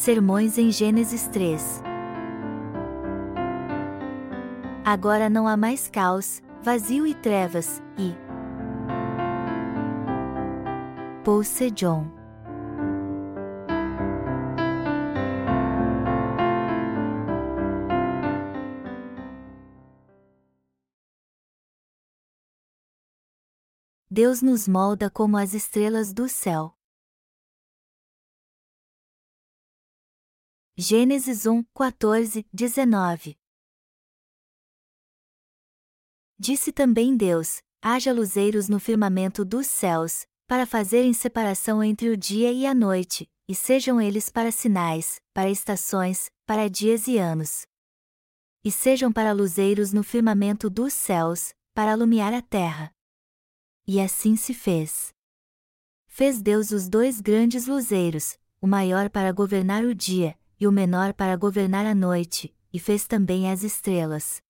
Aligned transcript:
Sermões 0.00 0.56
em 0.56 0.70
Gênesis 0.70 1.26
3. 1.26 1.82
Agora 4.82 5.28
não 5.28 5.46
há 5.46 5.58
mais 5.58 5.90
caos, 5.90 6.40
vazio 6.62 7.06
e 7.06 7.14
trevas, 7.14 7.82
e. 7.98 8.14
Paul 11.22 11.44
Sejong 11.44 12.10
Deus 24.10 24.40
nos 24.40 24.66
molda 24.66 25.10
como 25.10 25.36
as 25.36 25.52
estrelas 25.52 26.14
do 26.14 26.26
céu. 26.26 26.79
Gênesis 30.82 31.44
1, 31.44 31.62
14, 31.74 32.46
19 32.50 33.36
Disse 36.38 36.72
também 36.72 37.14
Deus: 37.14 37.58
haja 37.82 38.14
luzeiros 38.14 38.70
no 38.70 38.80
firmamento 38.80 39.44
dos 39.44 39.66
céus, 39.66 40.24
para 40.46 40.64
fazerem 40.64 41.12
separação 41.12 41.84
entre 41.84 42.08
o 42.08 42.16
dia 42.16 42.50
e 42.50 42.64
a 42.64 42.74
noite, 42.74 43.28
e 43.46 43.54
sejam 43.54 44.00
eles 44.00 44.30
para 44.30 44.50
sinais, 44.50 45.20
para 45.34 45.50
estações, 45.50 46.30
para 46.46 46.66
dias 46.70 47.06
e 47.06 47.18
anos. 47.18 47.66
E 48.64 48.70
sejam 48.70 49.12
para 49.12 49.32
luzeiros 49.32 49.92
no 49.92 50.02
firmamento 50.02 50.70
dos 50.70 50.94
céus, 50.94 51.52
para 51.74 51.92
alumiar 51.92 52.32
a 52.32 52.40
terra. 52.40 52.90
E 53.86 54.00
assim 54.00 54.34
se 54.34 54.54
fez. 54.54 55.12
Fez 56.06 56.40
Deus 56.40 56.70
os 56.70 56.88
dois 56.88 57.20
grandes 57.20 57.66
luzeiros, 57.66 58.38
o 58.62 58.66
maior 58.66 59.10
para 59.10 59.30
governar 59.30 59.84
o 59.84 59.94
dia, 59.94 60.39
e 60.60 60.66
o 60.66 60.72
menor 60.72 61.14
para 61.14 61.34
governar 61.36 61.86
a 61.86 61.94
noite, 61.94 62.54
e 62.70 62.78
fez 62.78 63.06
também 63.06 63.50
as 63.50 63.62
estrelas. 63.62 64.42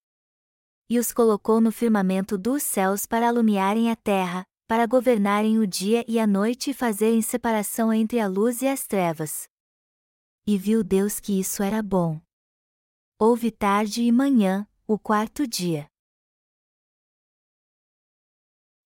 E 0.89 0.99
os 0.99 1.13
colocou 1.13 1.61
no 1.61 1.71
firmamento 1.71 2.37
dos 2.37 2.65
céus 2.65 3.07
para 3.07 3.29
alumiarem 3.29 3.91
a 3.91 3.97
terra, 3.97 4.45
para 4.67 4.87
governarem 4.87 5.59
o 5.59 5.67
dia 5.67 6.05
e 6.09 6.19
a 6.19 6.27
noite 6.27 6.71
e 6.71 6.75
fazerem 6.75 7.23
separação 7.23 7.93
entre 7.93 8.19
a 8.19 8.27
luz 8.27 8.61
e 8.61 8.67
as 8.67 8.87
trevas. 8.87 9.49
E 10.47 10.59
viu 10.59 10.83
Deus 10.83 11.21
que 11.21 11.39
isso 11.39 11.63
era 11.63 11.81
bom. 11.83 12.21
Houve 13.19 13.51
tarde 13.51 14.03
e 14.03 14.11
manhã, 14.11 14.67
o 14.87 14.99
quarto 14.99 15.47
dia. 15.47 15.89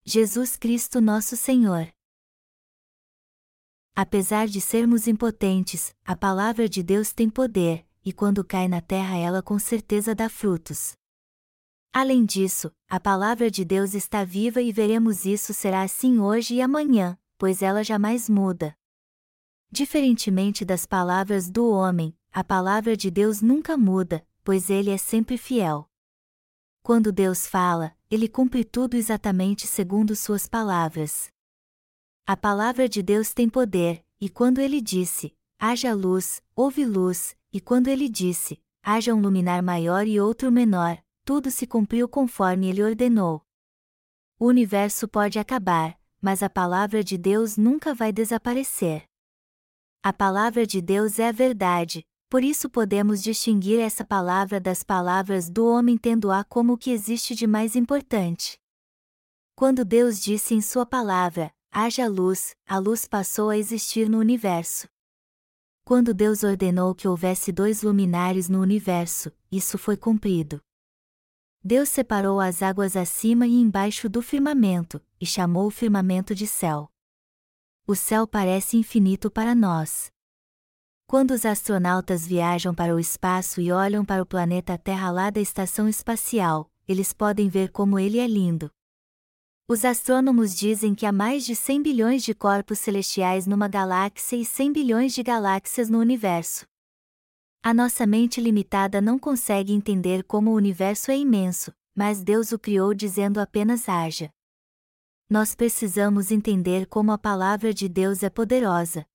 Jesus 0.05 0.57
Cristo 0.57 1.01
Nosso 1.01 1.35
Senhor. 1.35 1.91
Apesar 3.97 4.49
de 4.49 4.61
sermos 4.61 5.07
impotentes, 5.07 5.95
a 6.05 6.17
palavra 6.17 6.69
de 6.69 6.83
Deus 6.83 7.13
tem 7.13 7.31
poder, 7.31 7.87
e 8.05 8.13
quando 8.13 8.45
cai 8.45 8.67
na 8.67 8.81
terra 8.81 9.17
ela 9.17 9.41
com 9.41 9.57
certeza 9.57 10.17
dá 10.17 10.29
frutos. 10.29 10.95
Além 11.93 12.25
disso, 12.25 12.73
a 12.89 12.99
palavra 12.99 13.49
de 13.49 13.65
Deus 13.65 13.95
está 13.95 14.25
viva 14.25 14.61
e 14.61 14.73
veremos 14.73 15.25
isso 15.25 15.55
será 15.55 15.83
assim 15.83 16.19
hoje 16.19 16.57
e 16.57 16.61
amanhã, 16.61 17.17
pois 17.39 17.63
ela 17.63 17.85
jamais 17.85 18.29
muda. 18.29 18.75
Diferentemente 19.71 20.65
das 20.65 20.87
palavras 20.87 21.49
do 21.49 21.71
homem, 21.71 22.17
a 22.33 22.43
palavra 22.43 22.97
de 22.97 23.13
Deus 23.13 23.41
nunca 23.41 23.77
muda, 23.77 24.27
pois 24.43 24.71
ele 24.71 24.91
é 24.91 24.99
sempre 24.99 25.39
fiel. 25.39 25.89
Quando 26.83 27.13
Deus 27.13 27.47
fala, 27.47 27.97
ele 28.11 28.29
cumpre 28.29 28.65
tudo 28.65 28.97
exatamente 28.97 29.69
segundo 29.69 30.17
suas 30.17 30.49
palavras. 30.49 31.33
A 32.27 32.39
palavra 32.39 32.89
de 32.89 33.03
Deus 33.03 33.35
tem 33.35 33.51
poder, 33.51 34.03
e 34.19 34.31
quando 34.31 34.59
ele 34.59 34.81
disse: 34.81 35.37
haja 35.59 35.93
luz, 35.93 36.43
houve 36.57 36.83
luz, 36.83 37.37
e 37.53 37.61
quando 37.61 37.89
ele 37.89 38.09
disse: 38.09 38.63
haja 38.83 39.15
um 39.15 39.21
luminar 39.21 39.63
maior 39.63 40.07
e 40.07 40.19
outro 40.19 40.51
menor, 40.51 40.97
tudo 41.23 41.51
se 41.51 41.67
cumpriu 41.67 42.09
conforme 42.09 42.71
ele 42.71 42.83
ordenou. 42.83 43.45
O 44.39 44.47
universo 44.47 45.07
pode 45.07 45.39
acabar, 45.39 46.01
mas 46.19 46.43
a 46.43 46.49
palavra 46.49 47.05
de 47.05 47.19
Deus 47.19 47.59
nunca 47.59 47.93
vai 47.93 48.11
desaparecer. 48.11 49.05
A 50.03 50.11
palavra 50.11 50.67
de 50.67 50.81
Deus 50.81 51.19
é 51.19 51.29
a 51.29 51.33
verdade, 51.33 52.07
por 52.31 52.43
isso 52.43 52.71
podemos 52.71 53.23
distinguir 53.23 53.81
essa 53.81 54.03
palavra 54.03 54.59
das 54.59 54.83
palavras 54.83 55.51
do 55.51 55.67
homem 55.67 55.99
tendo-a 55.99 56.43
como 56.43 56.73
o 56.73 56.79
que 56.79 56.91
existe 56.91 57.35
de 57.35 57.47
mais 57.47 57.77
importante. 57.77 58.59
Quando 59.55 59.85
Deus 59.85 60.19
disse 60.19 60.55
em 60.55 60.63
Sua 60.63 60.87
palavra: 60.87 61.53
haja 61.75 62.07
luz, 62.07 62.55
a 62.69 62.79
luz 62.79 63.05
passou 63.05 63.51
a 63.51 63.59
existir 63.59 64.09
no 64.09 64.19
universo. 64.19 64.87
Quando 65.85 66.15
Deus 66.15 66.45
ordenou 66.45 66.95
que 66.95 67.09
houvesse 67.09 67.51
dois 67.51 67.83
luminares 67.83 68.49
no 68.49 68.61
universo, 68.61 69.33
isso 69.51 69.77
foi 69.77 69.97
cumprido. 69.97 70.61
Deus 71.63 71.89
separou 71.89 72.41
as 72.41 72.63
águas 72.63 72.97
acima 72.97 73.45
e 73.47 73.55
embaixo 73.55 74.09
do 74.09 74.23
firmamento, 74.23 75.03
e 75.21 75.27
chamou 75.27 75.67
o 75.67 75.71
firmamento 75.71 76.33
de 76.33 76.47
céu. 76.47 76.89
O 77.87 77.97
céu 77.97 78.25
parece 78.25 78.77
infinito 78.77 79.29
para 79.29 79.53
nós. 79.53 80.13
Quando 81.09 81.33
os 81.33 81.45
astronautas 81.45 82.25
viajam 82.25 82.73
para 82.73 82.95
o 82.95 83.01
espaço 83.01 83.61
e 83.61 83.73
olham 83.73 84.05
para 84.05 84.23
o 84.23 84.27
planeta 84.27 84.79
Terra 84.79 85.11
lá 85.11 85.29
da 85.29 85.41
estação 85.41 85.89
espacial, 85.89 86.71
eles 86.87 87.13
podem 87.13 87.49
ver 87.49 87.71
como 87.73 87.99
ele 87.99 88.21
é 88.21 88.27
lindo. 88.29 88.71
Os 89.67 89.83
astrônomos 89.83 90.55
dizem 90.55 90.95
que 90.95 91.07
há 91.07 91.13
mais 91.13 91.47
de 91.47 91.57
100 91.57 91.83
bilhões 91.83 92.23
de 92.23 92.35
corpos 92.35 92.79
celestiais 92.81 93.47
numa 93.47 93.67
galáxia 93.67 94.37
e 94.37 94.45
100 94.45 94.73
bilhões 94.75 95.15
de 95.15 95.23
galáxias 95.23 95.89
no 95.89 96.01
universo. 96.01 96.67
A 97.63 97.73
nossa 97.73 98.07
mente 98.07 98.43
limitada 98.43 99.01
não 99.01 99.19
consegue 99.19 99.73
entender 99.73 100.23
como 100.25 100.51
o 100.51 100.55
universo 100.55 101.11
é 101.11 101.17
imenso, 101.17 101.73
mas 101.95 102.23
Deus 102.23 102.53
o 102.53 102.59
criou 102.59 102.93
dizendo 102.93 103.41
apenas 103.41 103.89
haja. 103.89 104.29
Nós 105.31 105.55
precisamos 105.55 106.31
entender 106.31 106.87
como 106.87 107.11
a 107.11 107.17
palavra 107.17 107.73
de 107.73 107.89
Deus 107.89 108.23
é 108.23 108.29
poderosa. 108.29 109.07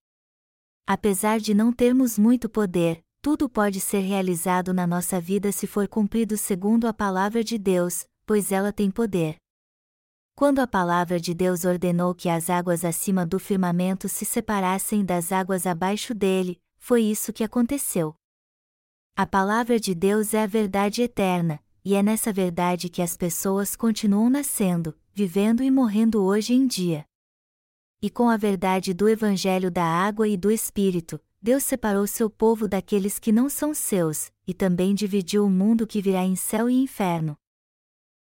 Apesar 0.87 1.39
de 1.39 1.53
não 1.53 1.71
termos 1.71 2.17
muito 2.17 2.49
poder, 2.49 3.03
tudo 3.21 3.47
pode 3.47 3.79
ser 3.79 3.99
realizado 3.99 4.73
na 4.73 4.87
nossa 4.87 5.21
vida 5.21 5.51
se 5.51 5.67
for 5.67 5.87
cumprido 5.87 6.35
segundo 6.35 6.87
a 6.87 6.93
palavra 6.93 7.43
de 7.43 7.59
Deus, 7.59 8.07
pois 8.25 8.51
ela 8.51 8.73
tem 8.73 8.89
poder. 8.89 9.37
Quando 10.39 10.59
a 10.59 10.67
palavra 10.67 11.19
de 11.19 11.33
Deus 11.33 11.65
ordenou 11.65 12.15
que 12.15 12.29
as 12.29 12.49
águas 12.49 12.85
acima 12.85 13.25
do 13.25 13.37
firmamento 13.37 14.07
se 14.07 14.23
separassem 14.23 15.03
das 15.03 15.33
águas 15.33 15.67
abaixo 15.67 16.15
dele, 16.15 16.61
foi 16.77 17.01
isso 17.01 17.33
que 17.33 17.43
aconteceu. 17.43 18.15
A 19.17 19.25
palavra 19.25 19.77
de 19.77 19.93
Deus 19.93 20.33
é 20.33 20.41
a 20.41 20.47
verdade 20.47 21.01
eterna, 21.01 21.59
e 21.83 21.93
é 21.93 22.01
nessa 22.01 22.31
verdade 22.31 22.87
que 22.87 23.01
as 23.01 23.17
pessoas 23.17 23.75
continuam 23.75 24.29
nascendo, 24.29 24.95
vivendo 25.13 25.61
e 25.61 25.69
morrendo 25.69 26.23
hoje 26.23 26.53
em 26.53 26.65
dia. 26.65 27.03
E 28.01 28.09
com 28.09 28.29
a 28.29 28.37
verdade 28.37 28.93
do 28.93 29.09
Evangelho 29.09 29.69
da 29.69 29.83
água 29.83 30.25
e 30.25 30.37
do 30.37 30.49
Espírito, 30.49 31.19
Deus 31.41 31.63
separou 31.63 32.07
seu 32.07 32.29
povo 32.29 32.65
daqueles 32.65 33.19
que 33.19 33.33
não 33.33 33.49
são 33.49 33.73
seus, 33.73 34.31
e 34.47 34.53
também 34.53 34.95
dividiu 34.95 35.45
o 35.45 35.49
mundo 35.49 35.85
que 35.85 36.01
virá 36.01 36.23
em 36.23 36.37
céu 36.37 36.69
e 36.69 36.81
inferno. 36.81 37.37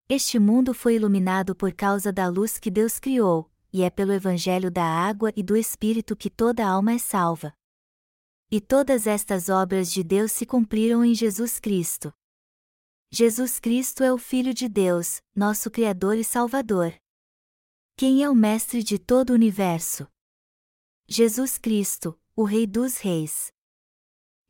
Este 0.07 0.39
mundo 0.39 0.75
foi 0.75 0.97
iluminado 0.97 1.55
por 1.55 1.73
causa 1.73 2.13
da 2.13 2.29
luz 2.29 2.59
que 2.59 2.71
Deus 2.71 2.99
criou, 2.99 3.51
e 3.73 3.83
é 3.83 3.89
pelo 3.89 4.13
Evangelho 4.13 4.71
da 4.71 4.85
água 4.85 5.33
e 5.35 5.43
do 5.43 5.57
Espírito 5.57 6.15
que 6.15 6.29
toda 6.29 6.67
alma 6.67 6.93
é 6.93 6.99
salva. 6.99 7.55
E 8.51 8.61
todas 8.61 9.07
estas 9.07 9.49
obras 9.49 9.91
de 9.91 10.05
Deus 10.05 10.31
se 10.31 10.45
cumpriram 10.45 11.03
em 11.03 11.15
Jesus 11.15 11.59
Cristo. 11.59 12.13
Jesus 13.11 13.59
Cristo 13.59 14.05
é 14.05 14.13
o 14.13 14.19
Filho 14.19 14.53
de 14.53 14.69
Deus, 14.69 15.23
nosso 15.35 15.71
Criador 15.71 16.19
e 16.19 16.25
Salvador. 16.25 16.95
Quem 17.97 18.23
é 18.23 18.29
o 18.29 18.35
Mestre 18.35 18.83
de 18.83 18.99
todo 18.99 19.31
o 19.31 19.35
universo? 19.35 20.07
Jesus 21.09 21.57
Cristo, 21.57 22.21
o 22.37 22.45
Rei 22.45 22.67
dos 22.67 22.99
Reis. 22.99 23.50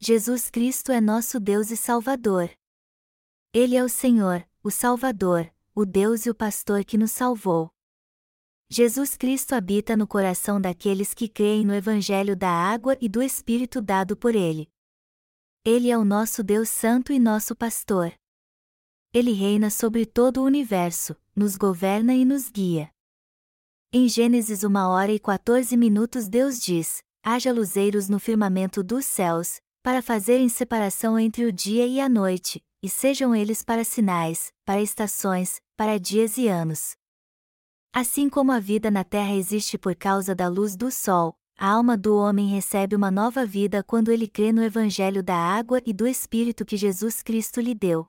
Jesus 0.01 0.51
Cristo 0.51 0.91
é 0.91 1.01
nosso 1.01 1.39
Deus 1.39 1.71
e 1.71 1.77
Salvador. 1.77 2.51
Ele 3.53 3.77
é 3.77 3.85
o 3.85 3.89
Senhor, 3.89 4.45
o 4.65 4.71
Salvador, 4.71 5.53
o 5.75 5.85
Deus 5.85 6.25
e 6.25 6.31
o 6.31 6.35
Pastor 6.35 6.87
que 6.87 6.97
nos 6.97 7.11
salvou. 7.11 7.71
Jesus 8.71 9.15
Cristo 9.15 9.55
habita 9.55 9.95
no 9.95 10.07
coração 10.07 10.59
daqueles 10.59 11.13
que 11.13 11.29
creem 11.29 11.67
no 11.67 11.75
Evangelho 11.75 12.35
da 12.35 12.49
água 12.49 12.97
e 12.99 13.07
do 13.07 13.23
Espírito 13.23 13.83
dado 13.83 14.17
por 14.17 14.35
Ele. 14.35 14.71
Ele 15.67 15.91
é 15.91 15.99
o 15.99 16.05
nosso 16.05 16.43
Deus 16.43 16.71
Santo 16.71 17.13
e 17.13 17.19
nosso 17.19 17.55
Pastor. 17.55 18.15
Ele 19.13 19.33
reina 19.33 19.69
sobre 19.69 20.07
todo 20.07 20.41
o 20.41 20.45
universo, 20.45 21.15
nos 21.37 21.57
governa 21.57 22.15
e 22.15 22.25
nos 22.25 22.49
guia. 22.49 22.91
Em 23.93 24.09
Gênesis 24.09 24.65
1 24.65 24.75
hora 24.75 25.13
e 25.13 25.21
14 25.21 25.77
minutos 25.77 26.27
Deus 26.27 26.59
diz: 26.59 27.03
Haja 27.23 27.53
luzeiros 27.53 28.09
no 28.09 28.19
firmamento 28.19 28.83
dos 28.83 29.05
céus, 29.05 29.61
para 29.83 30.01
fazerem 30.01 30.49
separação 30.49 31.19
entre 31.19 31.45
o 31.45 31.53
dia 31.53 31.87
e 31.87 32.01
a 32.01 32.09
noite, 32.09 32.65
e 32.85 32.89
sejam 32.91 33.35
eles 33.35 33.63
para 33.63 33.83
sinais, 33.83 34.53
para 34.63 34.83
estações, 34.83 35.59
para 35.75 35.99
dias 35.99 36.37
e 36.37 36.49
anos. 36.49 36.95
Assim 37.91 38.29
como 38.29 38.53
a 38.53 38.61
vida 38.61 38.91
na 38.91 39.03
Terra 39.03 39.35
existe 39.35 39.79
por 39.79 39.97
causa 39.97 40.35
da 40.35 40.49
luz 40.49 40.77
do 40.77 40.91
Sol, 40.91 41.35
a 41.57 41.71
alma 41.71 41.97
do 41.97 42.15
homem 42.15 42.47
recebe 42.47 42.95
uma 42.95 43.11
nova 43.11 43.47
vida 43.47 43.83
quando 43.83 44.13
ele 44.13 44.29
crê 44.29 44.53
no 44.53 44.63
Evangelho 44.63 45.23
da 45.23 45.35
água 45.35 45.81
e 45.87 45.95
do 45.95 46.07
Espírito 46.07 46.63
que 46.63 46.77
Jesus 46.77 47.23
Cristo 47.23 47.59
lhe 47.59 47.75
deu. 47.75 48.07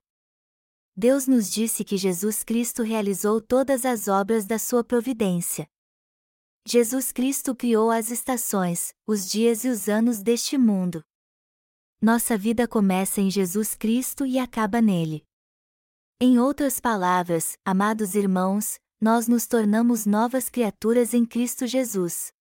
Deus 0.94 1.26
nos 1.26 1.50
disse 1.50 1.86
que 1.86 1.96
Jesus 1.96 2.44
Cristo 2.44 2.84
realizou 2.84 3.40
todas 3.40 3.86
as 3.86 4.10
obras 4.10 4.46
da 4.46 4.60
sua 4.60 4.84
providência. 4.84 5.70
Jesus 6.68 7.14
Cristo 7.14 7.56
criou 7.56 7.92
as 7.92 8.12
estações, 8.12 8.94
os 9.08 9.26
dias 9.26 9.64
e 9.64 9.70
os 9.70 9.88
anos 9.88 10.22
deste 10.22 10.58
mundo. 10.58 11.02
Nossa 12.02 12.38
vida 12.38 12.68
começa 12.68 13.22
em 13.22 13.32
Jesus 13.32 13.74
Cristo 13.74 14.26
e 14.26 14.38
acaba 14.38 14.82
nele. 14.82 15.24
Em 16.20 16.38
outras 16.38 16.80
palavras, 16.80 17.58
amados 17.66 18.16
irmãos, 18.16 18.80
nós 19.02 19.28
nos 19.28 19.48
tornamos 19.48 20.06
novas 20.06 20.50
criaturas 20.50 21.14
em 21.14 21.26
Cristo 21.26 21.66
Jesus. 21.66 22.32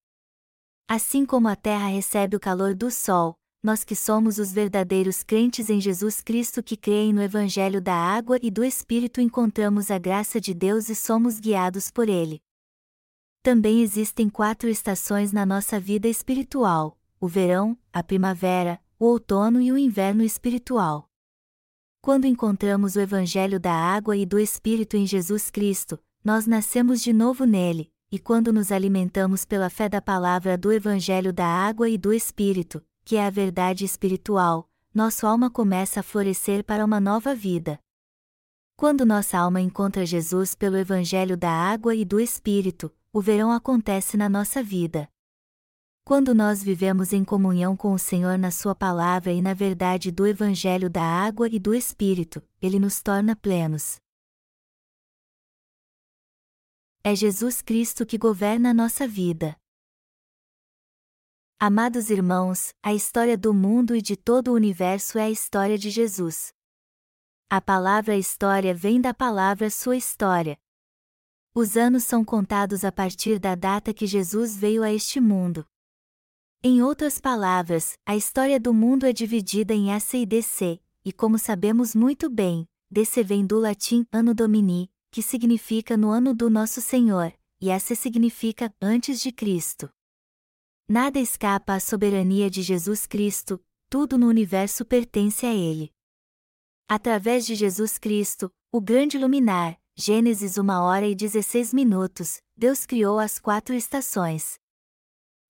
Assim 0.89 1.25
como 1.25 1.49
a 1.49 1.57
terra 1.57 1.89
recebe 1.89 2.37
o 2.37 2.41
calor 2.41 2.75
do 2.75 2.91
sol, 2.91 3.37
nós 3.63 3.83
que 3.83 3.97
somos 3.97 4.39
os 4.39 4.53
verdadeiros 4.53 5.23
crentes 5.23 5.71
em 5.71 5.81
Jesus 5.81 6.21
Cristo 6.21 6.63
que 6.63 6.77
creem 6.77 7.13
no 7.13 7.23
Evangelho 7.23 7.81
da 7.81 7.95
água 7.95 8.39
e 8.43 8.51
do 8.51 8.63
Espírito 8.63 9.21
encontramos 9.21 9.91
a 9.91 9.99
graça 9.99 10.39
de 10.41 10.53
Deus 10.53 10.91
e 10.91 10.95
somos 10.95 11.41
guiados 11.41 11.91
por 11.91 12.09
Ele. 12.09 12.43
Também 13.43 13.83
existem 13.83 14.29
quatro 14.29 14.69
estações 14.69 15.33
na 15.33 15.47
nossa 15.47 15.81
vida 15.81 16.07
espiritual: 16.07 16.99
o 17.19 17.27
verão, 17.27 17.79
a 17.93 18.03
primavera, 18.03 18.79
o 18.99 19.07
outono 19.07 19.61
e 19.61 19.73
o 19.73 19.79
inverno 19.79 20.23
espiritual. 20.23 21.09
Quando 22.01 22.27
encontramos 22.27 22.97
o 22.97 23.01
Evangelho 23.01 23.59
da 23.59 23.73
água 23.73 24.17
e 24.17 24.27
do 24.27 24.39
Espírito 24.39 24.97
em 24.97 25.07
Jesus 25.07 25.51
Cristo, 25.51 25.99
nós 26.23 26.47
nascemos 26.47 27.03
de 27.03 27.13
novo 27.13 27.45
nele, 27.45 27.91
e 28.11 28.19
quando 28.19 28.53
nos 28.53 28.71
alimentamos 28.71 29.45
pela 29.45 29.69
fé 29.69 29.89
da 29.89 30.01
palavra 30.01 30.57
do 30.57 30.73
Evangelho 30.73 31.33
da 31.33 31.47
água 31.47 31.89
e 31.89 31.99
do 31.99 32.13
Espírito, 32.13 32.85
que 33.05 33.17
é 33.17 33.27
a 33.27 33.31
verdade 33.31 33.85
espiritual, 33.85 34.71
nossa 34.95 35.29
alma 35.29 35.51
começa 35.51 36.01
a 36.01 36.03
florescer 36.03 36.63
para 36.63 36.85
uma 36.85 37.01
nova 37.01 37.35
vida. 37.35 37.81
Quando 38.77 39.07
nossa 39.07 39.39
alma 39.39 39.61
encontra 39.61 40.05
Jesus 40.05 40.55
pelo 40.55 40.77
Evangelho 40.77 41.37
da 41.37 41.51
água 41.51 41.95
e 41.95 42.05
do 42.05 42.21
Espírito, 42.21 42.93
o 43.13 43.21
verão 43.21 43.53
acontece 43.53 44.17
na 44.17 44.29
nossa 44.29 44.63
vida. 44.63 45.09
Quando 46.07 46.35
nós 46.35 46.63
vivemos 46.63 47.15
em 47.15 47.25
comunhão 47.25 47.75
com 47.75 47.95
o 47.95 47.99
Senhor 47.99 48.37
na 48.37 48.51
Sua 48.51 48.75
palavra 48.75 49.33
e 49.33 49.41
na 49.41 49.55
verdade 49.55 50.11
do 50.11 50.27
Evangelho 50.27 50.91
da 50.91 51.03
água 51.03 51.49
e 51.49 51.59
do 51.59 51.75
Espírito, 51.75 52.47
Ele 52.61 52.79
nos 52.79 53.01
torna 53.01 53.35
plenos. 53.35 53.97
É 57.03 57.17
Jesus 57.17 57.63
Cristo 57.63 58.05
que 58.05 58.19
governa 58.19 58.73
a 58.73 58.75
nossa 58.75 59.09
vida. 59.09 59.57
Amados 61.59 62.11
irmãos, 62.11 62.75
a 62.83 62.93
história 62.93 63.39
do 63.39 63.55
mundo 63.55 63.97
e 63.97 64.03
de 64.03 64.15
todo 64.15 64.49
o 64.49 64.55
universo 64.55 65.17
é 65.19 65.23
a 65.23 65.31
história 65.31 65.79
de 65.79 65.89
Jesus. 65.89 66.53
A 67.49 67.63
palavra 67.63 68.15
história 68.15 68.75
vem 68.75 69.01
da 69.01 69.15
palavra 69.15 69.71
sua 69.71 69.97
história. 69.97 70.59
Os 71.55 71.79
anos 71.79 72.05
são 72.05 72.23
contados 72.23 72.85
a 72.85 72.93
partir 72.93 73.39
da 73.39 73.55
data 73.55 73.95
que 73.95 74.07
Jesus 74.07 74.55
veio 74.55 74.83
a 74.83 74.93
este 74.93 75.19
mundo. 75.19 75.67
Em 76.67 76.81
outras 76.81 77.21
palavras, 77.21 77.99
a 78.07 78.17
história 78.17 78.59
do 78.59 78.73
mundo 78.73 79.05
é 79.05 79.13
dividida 79.13 79.75
em 79.75 79.93
S 79.93 80.17
e 80.17 80.25
DC, 80.25 80.81
e 81.05 81.13
como 81.13 81.39
sabemos 81.39 81.95
muito 81.95 82.31
bem, 82.31 82.67
DC 82.91 83.23
vem 83.23 83.47
do 83.47 83.59
latim 83.59 84.07
Anno 84.11 84.33
Domini, 84.33 84.91
que 85.11 85.21
significa 85.21 85.95
no 85.95 86.09
ano 86.09 86.33
do 86.33 86.49
nosso 86.49 86.81
Senhor, 86.81 87.35
e 87.61 87.69
essa 87.69 87.95
significa 87.95 88.75
antes 88.81 89.21
de 89.21 89.31
Cristo. 89.31 89.91
Nada 90.89 91.21
escapa 91.21 91.75
à 91.75 91.81
soberania 91.81 92.49
de 92.49 92.63
Jesus 92.63 93.07
Cristo, 93.07 93.63
tudo 93.91 94.17
no 94.17 94.27
universo 94.27 94.87
pertence 94.87 95.45
a 95.45 95.53
Ele. 95.53 95.93
Através 96.89 97.45
de 97.45 97.55
Jesus 97.55 97.99
Cristo, 97.99 98.51
o 98.73 98.81
grande 98.81 99.19
luminar, 99.19 99.79
Gênesis 99.95 100.57
1 100.57 100.67
hora 100.71 101.07
e 101.07 101.15
16 101.15 101.75
minutos, 101.75 102.39
Deus 102.57 102.87
criou 102.87 103.19
as 103.19 103.39
quatro 103.39 103.75
estações. 103.75 104.59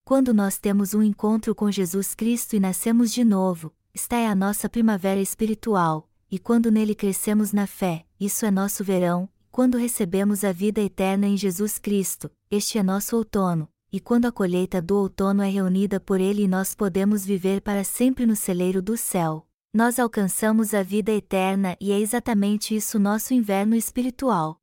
Quando 0.06 0.34
nós 0.34 0.58
temos 0.58 0.92
um 0.92 1.02
encontro 1.02 1.54
com 1.54 1.70
Jesus 1.70 2.14
Cristo 2.14 2.54
e 2.54 2.60
nascemos 2.60 3.10
de 3.10 3.24
novo, 3.24 3.72
está 3.94 4.18
é 4.18 4.26
a 4.26 4.34
nossa 4.34 4.68
primavera 4.68 5.18
espiritual, 5.18 6.10
e 6.30 6.38
quando 6.38 6.70
nele 6.70 6.94
crescemos 6.94 7.54
na 7.54 7.66
fé, 7.66 8.04
isso 8.20 8.44
é 8.44 8.50
nosso 8.50 8.84
verão, 8.84 9.26
quando 9.50 9.78
recebemos 9.78 10.44
a 10.44 10.52
vida 10.52 10.82
eterna 10.82 11.26
em 11.26 11.38
Jesus 11.38 11.78
Cristo, 11.78 12.30
este 12.50 12.76
é 12.76 12.82
nosso 12.82 13.16
outono, 13.16 13.66
e 13.90 13.98
quando 13.98 14.26
a 14.26 14.32
colheita 14.32 14.82
do 14.82 14.94
outono 14.98 15.42
é 15.42 15.48
reunida 15.48 15.98
por 15.98 16.20
Ele 16.20 16.42
e 16.42 16.48
nós 16.48 16.74
podemos 16.74 17.24
viver 17.24 17.62
para 17.62 17.82
sempre 17.82 18.26
no 18.26 18.36
celeiro 18.36 18.82
do 18.82 18.98
céu, 18.98 19.46
nós 19.72 19.98
alcançamos 19.98 20.74
a 20.74 20.82
vida 20.82 21.12
eterna 21.12 21.78
e 21.80 21.92
é 21.92 21.98
exatamente 21.98 22.76
isso 22.76 22.98
nosso 22.98 23.32
inverno 23.32 23.74
espiritual. 23.74 24.60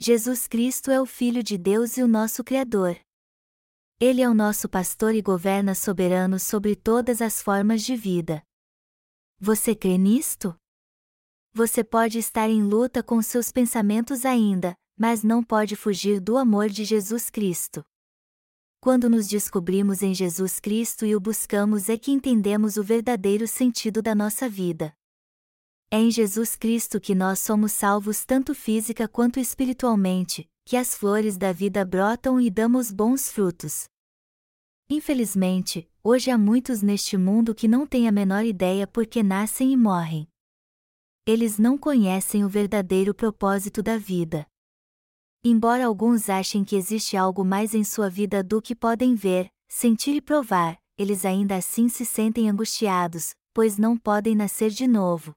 Jesus 0.00 0.48
Cristo 0.48 0.90
é 0.90 1.00
o 1.00 1.06
Filho 1.06 1.44
de 1.44 1.56
Deus 1.56 1.96
e 1.96 2.02
o 2.02 2.08
nosso 2.08 2.42
Criador. 2.42 2.98
Ele 4.04 4.20
é 4.20 4.28
o 4.28 4.34
nosso 4.34 4.68
pastor 4.68 5.14
e 5.14 5.22
governa 5.22 5.76
soberano 5.76 6.36
sobre 6.36 6.74
todas 6.74 7.22
as 7.22 7.40
formas 7.40 7.82
de 7.82 7.94
vida. 7.94 8.42
Você 9.38 9.76
crê 9.76 9.96
nisto? 9.96 10.56
Você 11.54 11.84
pode 11.84 12.18
estar 12.18 12.50
em 12.50 12.64
luta 12.64 13.00
com 13.00 13.22
seus 13.22 13.52
pensamentos 13.52 14.26
ainda, 14.26 14.74
mas 14.98 15.22
não 15.22 15.40
pode 15.40 15.76
fugir 15.76 16.18
do 16.18 16.36
amor 16.36 16.68
de 16.68 16.84
Jesus 16.84 17.30
Cristo. 17.30 17.84
Quando 18.80 19.08
nos 19.08 19.28
descobrimos 19.28 20.02
em 20.02 20.12
Jesus 20.12 20.58
Cristo 20.58 21.06
e 21.06 21.14
o 21.14 21.20
buscamos 21.20 21.88
é 21.88 21.96
que 21.96 22.10
entendemos 22.10 22.76
o 22.76 22.82
verdadeiro 22.82 23.46
sentido 23.46 24.02
da 24.02 24.16
nossa 24.16 24.48
vida. 24.48 24.92
É 25.92 25.98
em 25.98 26.10
Jesus 26.10 26.56
Cristo 26.56 27.00
que 27.00 27.14
nós 27.14 27.38
somos 27.38 27.70
salvos 27.70 28.24
tanto 28.24 28.52
física 28.52 29.06
quanto 29.06 29.38
espiritualmente, 29.38 30.50
que 30.64 30.76
as 30.76 30.92
flores 30.92 31.36
da 31.38 31.52
vida 31.52 31.84
brotam 31.84 32.40
e 32.40 32.50
damos 32.50 32.90
bons 32.90 33.30
frutos. 33.30 33.91
Infelizmente, 34.92 35.88
hoje 36.04 36.30
há 36.30 36.36
muitos 36.36 36.82
neste 36.82 37.16
mundo 37.16 37.54
que 37.54 37.66
não 37.66 37.86
têm 37.86 38.06
a 38.06 38.12
menor 38.12 38.44
ideia 38.44 38.86
por 38.86 39.06
que 39.06 39.22
nascem 39.22 39.72
e 39.72 39.76
morrem 39.76 40.28
eles 41.24 41.56
não 41.56 41.78
conhecem 41.78 42.44
o 42.44 42.48
verdadeiro 42.48 43.14
propósito 43.14 43.80
da 43.80 43.96
vida. 43.96 44.44
Embora 45.44 45.86
alguns 45.86 46.28
achem 46.28 46.64
que 46.64 46.74
existe 46.74 47.16
algo 47.16 47.44
mais 47.44 47.74
em 47.74 47.84
sua 47.84 48.10
vida 48.10 48.42
do 48.42 48.60
que 48.60 48.74
podem 48.74 49.14
ver, 49.14 49.48
sentir 49.68 50.16
e 50.16 50.20
provar, 50.20 50.76
eles 50.98 51.24
ainda 51.24 51.56
assim 51.56 51.88
se 51.88 52.04
sentem 52.04 52.50
angustiados, 52.50 53.34
pois 53.54 53.78
não 53.78 53.96
podem 53.96 54.34
nascer 54.34 54.70
de 54.70 54.86
novo. 54.88 55.32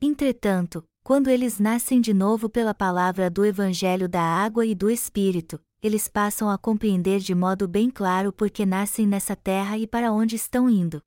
Entretanto, 0.00 0.84
quando 1.02 1.28
eles 1.28 1.58
nascem 1.58 2.00
de 2.00 2.12
novo 2.12 2.50
pela 2.50 2.74
palavra 2.74 3.30
do 3.30 3.46
Evangelho 3.46 4.08
da 4.08 4.22
Água 4.22 4.66
e 4.66 4.74
do 4.74 4.90
Espírito, 4.90 5.58
eles 5.82 6.08
passam 6.08 6.48
a 6.48 6.56
compreender 6.56 7.20
de 7.20 7.34
modo 7.34 7.66
bem 7.66 7.90
claro 7.90 8.32
por 8.32 8.48
que 8.48 8.64
nascem 8.64 9.06
nessa 9.06 9.34
terra 9.34 9.76
e 9.76 9.86
para 9.86 10.12
onde 10.12 10.36
estão 10.36 10.70
indo 10.70 11.02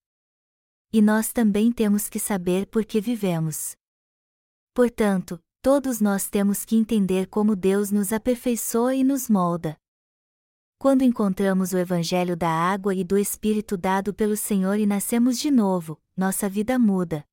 e 0.95 1.01
nós 1.01 1.33
também 1.33 1.73
temos 1.73 2.07
que 2.07 2.17
saber 2.17 2.67
por 2.67 2.85
que 2.85 3.01
vivemos. 3.01 3.75
Portanto, 4.73 5.37
todos 5.61 5.99
nós 5.99 6.29
temos 6.29 6.63
que 6.63 6.77
entender 6.77 7.27
como 7.27 7.53
Deus 7.53 7.91
nos 7.91 8.13
aperfeiçoa 8.13 8.95
e 8.95 9.03
nos 9.03 9.29
molda. 9.29 9.75
Quando 10.79 11.01
encontramos 11.01 11.73
o 11.73 11.77
Evangelho 11.77 12.37
da 12.37 12.49
água 12.49 12.95
e 12.95 13.03
do 13.03 13.17
Espírito 13.17 13.75
dado 13.75 14.13
pelo 14.13 14.37
Senhor 14.37 14.79
e 14.79 14.85
nascemos 14.85 15.37
de 15.37 15.51
novo, 15.51 16.01
nossa 16.15 16.47
vida 16.47 16.79
muda. 16.79 17.25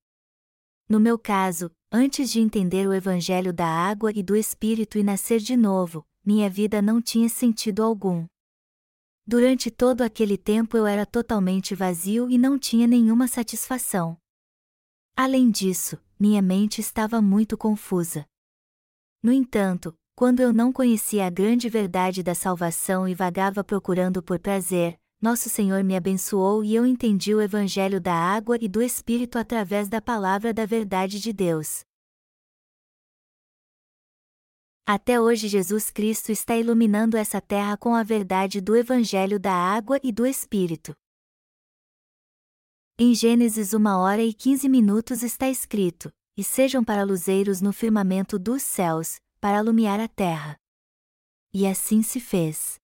No 0.89 0.99
meu 0.99 1.17
caso, 1.17 1.71
antes 1.93 2.33
de 2.33 2.41
entender 2.41 2.89
o 2.89 2.93
Evangelho 2.93 3.53
da 3.53 3.69
água 3.69 4.11
e 4.13 4.25
do 4.25 4.35
Espírito 4.35 4.99
e 4.99 5.05
nascer 5.05 5.39
de 5.39 5.57
novo, 5.57 6.05
minha 6.25 6.49
vida 6.49 6.81
não 6.81 7.03
tinha 7.03 7.29
sentido 7.29 7.83
algum. 7.83 8.27
Durante 9.27 9.71
todo 9.71 10.03
aquele 10.03 10.37
tempo 10.37 10.77
eu 10.77 10.87
era 10.87 11.05
totalmente 11.05 11.75
vazio 11.75 12.31
e 12.31 12.39
não 12.39 12.59
tinha 12.59 12.87
nenhuma 12.87 13.29
satisfação. 13.29 14.17
Além 15.17 15.51
disso, 15.51 15.99
minha 16.19 16.41
mente 16.41 16.81
estava 16.81 17.21
muito 17.21 17.57
confusa. 17.57 18.25
No 19.23 19.33
entanto, 19.33 19.95
quando 20.15 20.41
eu 20.41 20.53
não 20.53 20.73
conhecia 20.73 21.27
a 21.27 21.31
grande 21.31 21.69
verdade 21.69 22.23
da 22.23 22.35
salvação 22.35 23.09
e 23.09 23.15
vagava 23.15 23.65
procurando 23.65 24.23
por 24.23 24.39
prazer, 24.39 24.99
nosso 25.21 25.49
Senhor 25.49 25.85
me 25.85 25.97
abençoou 25.97 26.65
e 26.65 26.75
eu 26.75 26.85
entendi 26.85 27.35
o 27.35 27.41
Evangelho 27.41 28.01
da 28.01 28.15
água 28.15 28.57
e 28.61 28.69
do 28.69 28.83
Espírito 28.83 29.39
através 29.39 29.89
da 29.89 30.01
palavra 30.01 30.53
da 30.53 30.67
verdade 30.67 31.21
de 31.21 31.33
Deus. 31.33 31.85
Até 34.85 35.21
hoje 35.21 35.47
Jesus 35.47 35.91
Cristo 35.91 36.33
está 36.33 36.57
iluminando 36.57 37.17
essa 37.17 37.41
terra 37.41 37.77
com 37.77 37.95
a 37.95 38.03
verdade 38.03 38.61
do 38.61 38.77
Evangelho 38.77 39.39
da 39.39 39.53
água 39.53 40.01
e 40.03 40.11
do 40.11 40.27
Espírito. 40.27 40.93
Em 42.99 43.15
Gênesis 43.15 43.73
1 43.73 43.87
hora 43.87 44.23
e 44.23 44.35
15 44.35 44.69
minutos 44.69 45.23
está 45.23 45.49
escrito: 45.49 46.13
E 46.37 46.43
sejam 46.43 46.83
para 46.83 47.05
luzeiros 47.05 47.61
no 47.61 47.73
firmamento 47.73 48.41
dos 48.41 48.63
céus, 48.63 49.21
para 49.41 49.59
alumiar 49.59 50.01
a 50.01 50.09
terra. 50.09 50.57
E 51.55 51.65
assim 51.65 52.03
se 52.03 52.19
fez. 52.19 52.81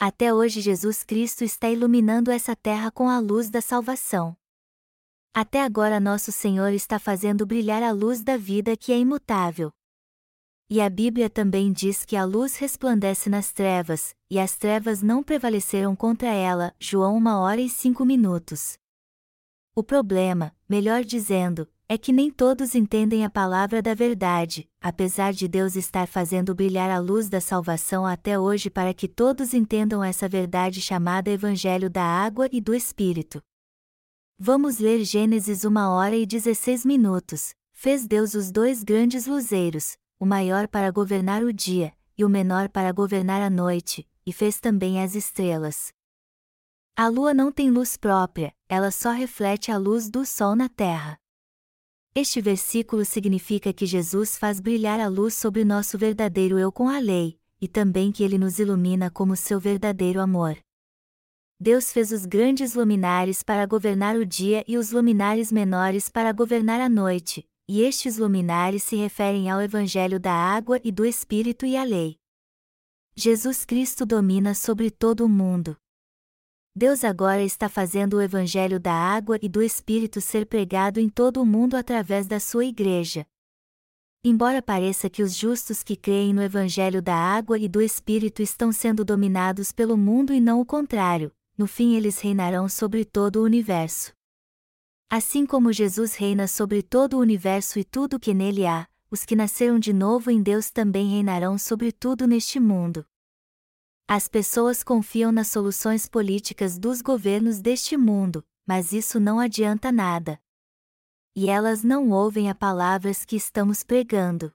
Até 0.00 0.34
hoje 0.34 0.60
Jesus 0.60 1.04
Cristo 1.04 1.44
está 1.44 1.70
iluminando 1.70 2.32
essa 2.32 2.56
terra 2.56 2.90
com 2.90 3.08
a 3.08 3.20
luz 3.20 3.48
da 3.48 3.60
salvação. 3.60 4.36
Até 5.32 5.62
agora 5.62 6.00
nosso 6.00 6.32
Senhor 6.32 6.72
está 6.72 6.98
fazendo 6.98 7.46
brilhar 7.46 7.82
a 7.82 7.92
luz 7.92 8.24
da 8.24 8.36
vida 8.36 8.76
que 8.76 8.92
é 8.92 8.98
imutável. 8.98 9.72
E 10.68 10.80
a 10.80 10.90
Bíblia 10.90 11.30
também 11.30 11.72
diz 11.72 12.04
que 12.04 12.16
a 12.16 12.24
luz 12.24 12.56
resplandece 12.56 13.30
nas 13.30 13.52
trevas, 13.52 14.16
e 14.28 14.36
as 14.36 14.56
trevas 14.56 15.00
não 15.00 15.22
prevaleceram 15.22 15.94
contra 15.94 16.26
ela. 16.26 16.74
João 16.80 17.18
1 17.18 17.26
hora 17.28 17.60
e 17.60 17.68
5 17.68 18.04
minutos. 18.04 18.76
O 19.76 19.84
problema, 19.84 20.52
melhor 20.68 21.04
dizendo, 21.04 21.68
é 21.88 21.96
que 21.96 22.12
nem 22.12 22.32
todos 22.32 22.74
entendem 22.74 23.24
a 23.24 23.30
palavra 23.30 23.80
da 23.80 23.94
verdade, 23.94 24.68
apesar 24.80 25.32
de 25.32 25.46
Deus 25.46 25.76
estar 25.76 26.08
fazendo 26.08 26.52
brilhar 26.52 26.90
a 26.90 26.98
luz 26.98 27.28
da 27.28 27.40
salvação 27.40 28.04
até 28.04 28.36
hoje 28.36 28.68
para 28.68 28.92
que 28.92 29.06
todos 29.06 29.54
entendam 29.54 30.02
essa 30.02 30.28
verdade 30.28 30.80
chamada 30.80 31.30
Evangelho 31.30 31.88
da 31.88 32.02
Água 32.02 32.48
e 32.50 32.60
do 32.60 32.74
Espírito. 32.74 33.40
Vamos 34.36 34.80
ler 34.80 35.04
Gênesis 35.04 35.64
1 35.64 35.76
hora 35.76 36.16
e 36.16 36.26
16 36.26 36.84
minutos. 36.84 37.54
Fez 37.72 38.04
Deus 38.04 38.34
os 38.34 38.50
dois 38.50 38.82
grandes 38.82 39.26
luzeiros, 39.26 39.96
o 40.18 40.24
maior 40.24 40.66
para 40.66 40.90
governar 40.90 41.42
o 41.42 41.52
dia, 41.52 41.92
e 42.16 42.24
o 42.24 42.28
menor 42.28 42.68
para 42.68 42.90
governar 42.92 43.42
a 43.42 43.50
noite, 43.50 44.08
e 44.24 44.32
fez 44.32 44.58
também 44.58 45.02
as 45.02 45.14
estrelas. 45.14 45.92
A 46.96 47.08
lua 47.08 47.34
não 47.34 47.52
tem 47.52 47.70
luz 47.70 47.96
própria, 47.96 48.54
ela 48.68 48.90
só 48.90 49.10
reflete 49.10 49.70
a 49.70 49.76
luz 49.76 50.08
do 50.08 50.24
sol 50.24 50.56
na 50.56 50.68
terra. 50.68 51.18
Este 52.14 52.40
versículo 52.40 53.04
significa 53.04 53.72
que 53.74 53.84
Jesus 53.84 54.38
faz 54.38 54.58
brilhar 54.58 54.98
a 54.98 55.06
luz 55.06 55.34
sobre 55.34 55.64
nosso 55.64 55.98
verdadeiro 55.98 56.58
eu 56.58 56.72
com 56.72 56.88
a 56.88 56.98
lei, 56.98 57.38
e 57.60 57.68
também 57.68 58.10
que 58.10 58.24
ele 58.24 58.38
nos 58.38 58.58
ilumina 58.58 59.10
como 59.10 59.36
seu 59.36 59.60
verdadeiro 59.60 60.20
amor. 60.20 60.56
Deus 61.60 61.92
fez 61.92 62.12
os 62.12 62.24
grandes 62.24 62.74
luminares 62.74 63.42
para 63.42 63.66
governar 63.66 64.16
o 64.16 64.24
dia 64.24 64.64
e 64.66 64.78
os 64.78 64.92
luminares 64.92 65.52
menores 65.52 66.08
para 66.08 66.32
governar 66.32 66.80
a 66.80 66.88
noite, 66.88 67.46
e 67.68 67.82
estes 67.82 68.16
luminares 68.16 68.82
se 68.82 68.96
referem 68.96 69.50
ao 69.50 69.60
Evangelho 69.60 70.20
da 70.20 70.32
água 70.32 70.80
e 70.84 70.92
do 70.92 71.04
Espírito 71.04 71.66
e 71.66 71.76
à 71.76 71.82
lei. 71.82 72.16
Jesus 73.16 73.64
Cristo 73.64 74.06
domina 74.06 74.54
sobre 74.54 74.90
todo 74.90 75.24
o 75.24 75.28
mundo. 75.28 75.76
Deus 76.74 77.02
agora 77.02 77.42
está 77.42 77.68
fazendo 77.68 78.18
o 78.18 78.22
Evangelho 78.22 78.78
da 78.78 78.92
água 78.92 79.38
e 79.40 79.48
do 79.48 79.62
Espírito 79.62 80.20
ser 80.20 80.46
pregado 80.46 81.00
em 81.00 81.08
todo 81.08 81.40
o 81.40 81.46
mundo 81.46 81.74
através 81.74 82.26
da 82.26 82.38
sua 82.38 82.66
Igreja. 82.66 83.26
Embora 84.22 84.60
pareça 84.60 85.08
que 85.08 85.22
os 85.22 85.34
justos 85.34 85.82
que 85.82 85.96
creem 85.96 86.34
no 86.34 86.42
Evangelho 86.42 87.00
da 87.00 87.14
água 87.14 87.58
e 87.58 87.68
do 87.68 87.80
Espírito 87.80 88.42
estão 88.42 88.72
sendo 88.72 89.04
dominados 89.04 89.72
pelo 89.72 89.96
mundo 89.96 90.34
e 90.34 90.40
não 90.40 90.60
o 90.60 90.66
contrário, 90.66 91.32
no 91.56 91.66
fim 91.66 91.94
eles 91.94 92.20
reinarão 92.20 92.68
sobre 92.68 93.04
todo 93.04 93.36
o 93.36 93.44
universo. 93.44 94.15
Assim 95.08 95.46
como 95.46 95.72
Jesus 95.72 96.14
reina 96.16 96.48
sobre 96.48 96.82
todo 96.82 97.14
o 97.14 97.20
universo 97.20 97.78
e 97.78 97.84
tudo 97.84 98.18
que 98.18 98.34
nele 98.34 98.66
há, 98.66 98.88
os 99.08 99.24
que 99.24 99.36
nasceram 99.36 99.78
de 99.78 99.92
novo 99.92 100.32
em 100.32 100.42
Deus 100.42 100.70
também 100.70 101.08
reinarão 101.08 101.56
sobre 101.56 101.92
tudo 101.92 102.26
neste 102.26 102.58
mundo. 102.58 103.06
As 104.08 104.26
pessoas 104.26 104.82
confiam 104.82 105.30
nas 105.30 105.46
soluções 105.48 106.08
políticas 106.08 106.76
dos 106.78 107.02
governos 107.02 107.60
deste 107.60 107.96
mundo, 107.96 108.44
mas 108.66 108.92
isso 108.92 109.20
não 109.20 109.38
adianta 109.38 109.92
nada. 109.92 110.40
E 111.36 111.48
elas 111.48 111.84
não 111.84 112.10
ouvem 112.10 112.50
as 112.50 112.56
palavras 112.56 113.24
que 113.24 113.36
estamos 113.36 113.84
pregando. 113.84 114.52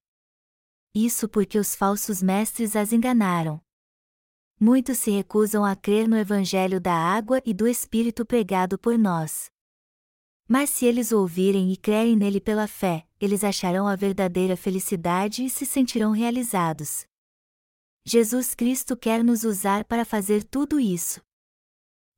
Isso 0.93 1.29
porque 1.29 1.57
os 1.57 1.75
falsos 1.75 2.21
mestres 2.21 2.75
as 2.75 2.91
enganaram. 2.91 3.61
Muitos 4.59 4.97
se 4.99 5.11
recusam 5.11 5.65
a 5.65 5.75
crer 5.75 6.07
no 6.07 6.17
Evangelho 6.17 6.79
da 6.79 6.93
água 6.93 7.41
e 7.45 7.53
do 7.53 7.67
Espírito 7.67 8.25
pregado 8.25 8.77
por 8.77 8.97
nós. 8.97 9.50
Mas 10.51 10.69
se 10.69 10.85
eles 10.85 11.13
ouvirem 11.13 11.71
e 11.71 11.77
crerem 11.77 12.13
nele 12.13 12.41
pela 12.41 12.67
fé, 12.67 13.07
eles 13.21 13.41
acharão 13.41 13.87
a 13.87 13.95
verdadeira 13.95 14.57
felicidade 14.57 15.45
e 15.45 15.49
se 15.49 15.65
sentirão 15.65 16.11
realizados. 16.11 17.05
Jesus 18.03 18.53
Cristo 18.53 18.97
quer 18.97 19.23
nos 19.23 19.45
usar 19.45 19.85
para 19.85 20.03
fazer 20.03 20.43
tudo 20.43 20.77
isso. 20.77 21.21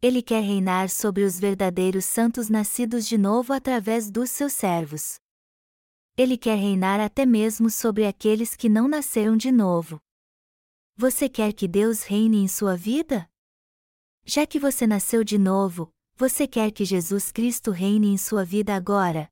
Ele 0.02 0.24
quer 0.24 0.42
reinar 0.42 0.90
sobre 0.90 1.24
os 1.24 1.40
verdadeiros 1.40 2.06
santos 2.06 2.50
nascidos 2.50 3.08
de 3.08 3.20
novo 3.20 3.54
através 3.54 4.10
dos 4.10 4.32
seus 4.32 4.54
servos. 4.54 5.20
Ele 6.18 6.36
quer 6.36 6.58
reinar 6.58 7.00
até 7.00 7.28
mesmo 7.28 7.70
sobre 7.70 8.08
aqueles 8.08 8.56
que 8.56 8.68
não 8.68 8.88
nasceram 8.88 9.38
de 9.38 9.52
novo. 9.52 10.02
Você 10.98 11.30
quer 11.30 11.54
que 11.54 11.68
Deus 11.68 12.02
reine 12.02 12.38
em 12.38 12.48
sua 12.48 12.76
vida? 12.76 13.30
Já 14.26 14.48
que 14.48 14.58
você 14.58 14.88
nasceu 14.88 15.24
de 15.24 15.38
novo, 15.38 15.94
você 16.16 16.48
quer 16.48 16.72
que 16.72 16.86
Jesus 16.86 17.32
Cristo 17.32 17.72
reine 17.72 18.08
em 18.08 18.18
sua 18.18 18.46
vida 18.46 18.76
agora? 18.76 19.28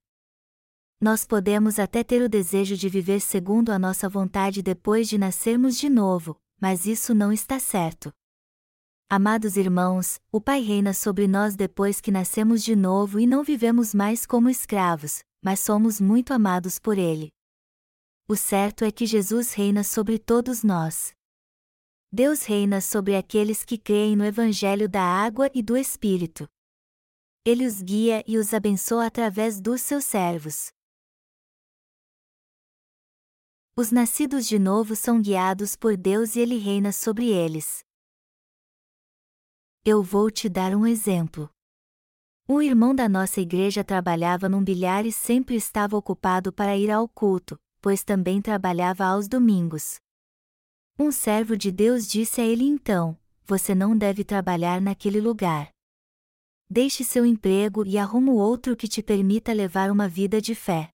Nós 0.99 1.25
podemos 1.25 1.77
até 1.77 2.03
ter 2.03 2.21
o 2.21 2.29
desejo 2.29 2.75
de 2.75 2.89
viver 2.89 3.21
segundo 3.21 3.71
a 3.71 3.79
nossa 3.79 4.09
vontade 4.09 4.61
depois 4.61 5.07
de 5.07 5.17
nascermos 5.17 5.77
de 5.77 5.89
novo, 5.89 6.35
mas 6.59 6.85
isso 6.85 7.13
não 7.13 7.31
está 7.31 7.59
certo. 7.59 8.11
Amados 9.07 9.57
irmãos, 9.57 10.19
o 10.31 10.39
Pai 10.39 10.61
reina 10.61 10.93
sobre 10.93 11.27
nós 11.27 11.55
depois 11.55 12.01
que 12.01 12.11
nascemos 12.11 12.63
de 12.63 12.75
novo 12.75 13.19
e 13.19 13.27
não 13.27 13.43
vivemos 13.43 13.93
mais 13.93 14.25
como 14.25 14.49
escravos, 14.49 15.23
mas 15.43 15.59
somos 15.59 15.99
muito 15.99 16.33
amados 16.33 16.79
por 16.79 16.97
Ele. 16.97 17.31
O 18.27 18.35
certo 18.35 18.83
é 18.85 18.91
que 18.91 19.05
Jesus 19.05 19.53
reina 19.53 19.83
sobre 19.83 20.17
todos 20.17 20.63
nós. 20.63 21.13
Deus 22.11 22.43
reina 22.43 22.81
sobre 22.81 23.15
aqueles 23.15 23.63
que 23.63 23.77
creem 23.77 24.15
no 24.15 24.25
Evangelho 24.25 24.87
da 24.89 25.03
água 25.03 25.49
e 25.53 25.61
do 25.61 25.77
Espírito. 25.77 26.47
Ele 27.43 27.65
os 27.65 27.81
guia 27.81 28.23
e 28.27 28.37
os 28.37 28.53
abençoa 28.53 29.07
através 29.07 29.59
dos 29.59 29.81
seus 29.81 30.05
servos. 30.05 30.71
Os 33.75 33.91
nascidos 33.91 34.47
de 34.47 34.59
novo 34.59 34.95
são 34.95 35.19
guiados 35.19 35.75
por 35.75 35.97
Deus 35.97 36.35
e 36.35 36.39
Ele 36.39 36.59
reina 36.59 36.91
sobre 36.91 37.29
eles. 37.29 37.83
Eu 39.83 40.03
vou 40.03 40.29
te 40.29 40.47
dar 40.47 40.75
um 40.75 40.85
exemplo. 40.85 41.49
Um 42.47 42.61
irmão 42.61 42.93
da 42.93 43.09
nossa 43.09 43.41
igreja 43.41 43.83
trabalhava 43.83 44.47
num 44.47 44.63
bilhar 44.63 45.03
e 45.07 45.11
sempre 45.11 45.55
estava 45.55 45.97
ocupado 45.97 46.53
para 46.53 46.77
ir 46.77 46.91
ao 46.91 47.09
culto, 47.09 47.59
pois 47.81 48.03
também 48.03 48.39
trabalhava 48.39 49.05
aos 49.05 49.27
domingos. 49.27 49.99
Um 50.99 51.11
servo 51.11 51.57
de 51.57 51.71
Deus 51.71 52.07
disse 52.07 52.39
a 52.39 52.45
ele 52.45 52.65
então: 52.65 53.17
Você 53.45 53.73
não 53.73 53.97
deve 53.97 54.23
trabalhar 54.23 54.79
naquele 54.79 55.19
lugar. 55.19 55.73
Deixe 56.73 57.03
seu 57.03 57.25
emprego 57.25 57.85
e 57.85 57.97
arruma 57.97 58.31
outro 58.31 58.77
que 58.77 58.87
te 58.87 59.03
permita 59.03 59.51
levar 59.51 59.91
uma 59.91 60.07
vida 60.07 60.39
de 60.39 60.55
fé. 60.55 60.89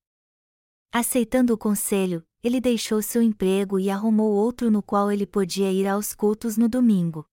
Aceitando 0.91 1.53
o 1.53 1.57
conselho, 1.57 2.25
ele 2.41 2.60
deixou 2.60 3.00
seu 3.00 3.22
emprego 3.22 3.77
e 3.77 3.88
arrumou 3.88 4.34
outro 4.34 4.72
no 4.72 4.81
qual 4.81 5.12
ele 5.12 5.27
podia 5.27 5.72
ir 5.72 5.86
aos 5.86 6.15
cultos 6.15 6.57
no 6.57 6.67
domingo. 6.67 7.27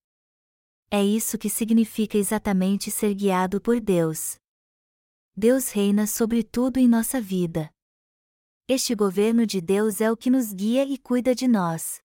É 0.91 1.03
isso 1.03 1.39
que 1.39 1.49
significa 1.49 2.19
exatamente 2.19 2.91
ser 2.91 3.15
guiado 3.15 3.59
por 3.59 3.81
Deus. 3.81 4.35
Deus 5.35 5.71
reina 5.71 6.05
sobre 6.05 6.43
tudo 6.43 6.77
em 6.77 6.87
nossa 6.87 7.19
vida. 7.19 7.71
Este 8.67 8.93
governo 8.93 9.47
de 9.47 9.59
Deus 9.59 10.01
é 10.01 10.11
o 10.11 10.15
que 10.15 10.29
nos 10.29 10.53
guia 10.53 10.85
e 10.85 10.99
cuida 10.99 11.33
de 11.33 11.47
nós. 11.47 11.99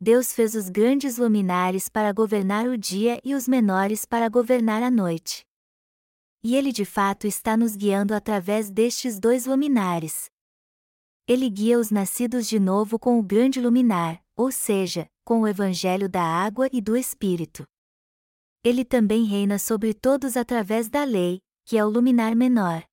Deus 0.00 0.32
fez 0.32 0.54
os 0.54 0.68
grandes 0.68 1.18
luminares 1.18 1.88
para 1.88 2.12
governar 2.12 2.66
o 2.66 2.76
dia 2.76 3.20
e 3.24 3.34
os 3.34 3.48
menores 3.48 4.04
para 4.04 4.28
governar 4.28 4.82
a 4.82 4.90
noite. 4.90 5.44
E 6.42 6.54
Ele 6.54 6.72
de 6.72 6.84
fato 6.84 7.26
está 7.26 7.56
nos 7.56 7.74
guiando 7.74 8.14
através 8.14 8.70
destes 8.70 9.18
dois 9.18 9.46
luminares, 9.46 10.30
ele 11.28 11.50
guia 11.50 11.76
os 11.76 11.90
nascidos 11.90 12.46
de 12.46 12.60
novo 12.60 13.00
com 13.00 13.18
o 13.18 13.22
grande 13.22 13.60
luminar, 13.60 14.22
ou 14.36 14.52
seja, 14.52 15.10
com 15.24 15.40
o 15.40 15.48
evangelho 15.48 16.08
da 16.08 16.22
água 16.22 16.68
e 16.72 16.80
do 16.80 16.96
Espírito. 16.96 17.66
Ele 18.62 18.84
também 18.84 19.24
reina 19.24 19.58
sobre 19.58 19.92
todos 19.92 20.36
através 20.36 20.88
da 20.88 21.02
lei, 21.02 21.40
que 21.64 21.76
é 21.76 21.84
o 21.84 21.88
luminar 21.88 22.36
menor. 22.36 22.84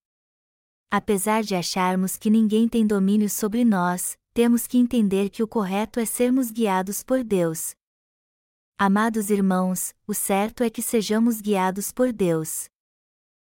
Apesar 0.90 1.44
de 1.44 1.54
acharmos 1.54 2.18
que 2.18 2.32
ninguém 2.32 2.68
tem 2.68 2.88
domínio 2.88 3.30
sobre 3.30 3.64
nós, 3.64 4.18
temos 4.34 4.66
que 4.66 4.80
entender 4.80 5.30
que 5.30 5.44
o 5.44 5.48
correto 5.48 6.00
é 6.00 6.06
sermos 6.06 6.50
guiados 6.50 7.04
por 7.04 7.24
Deus. 7.24 7.76
Amados 8.76 9.30
irmãos, 9.30 9.94
o 10.08 10.14
certo 10.14 10.64
é 10.64 10.72
que 10.72 10.82
sejamos 10.82 11.40
guiados 11.40 11.92
por 11.92 12.12
Deus. 12.12 12.68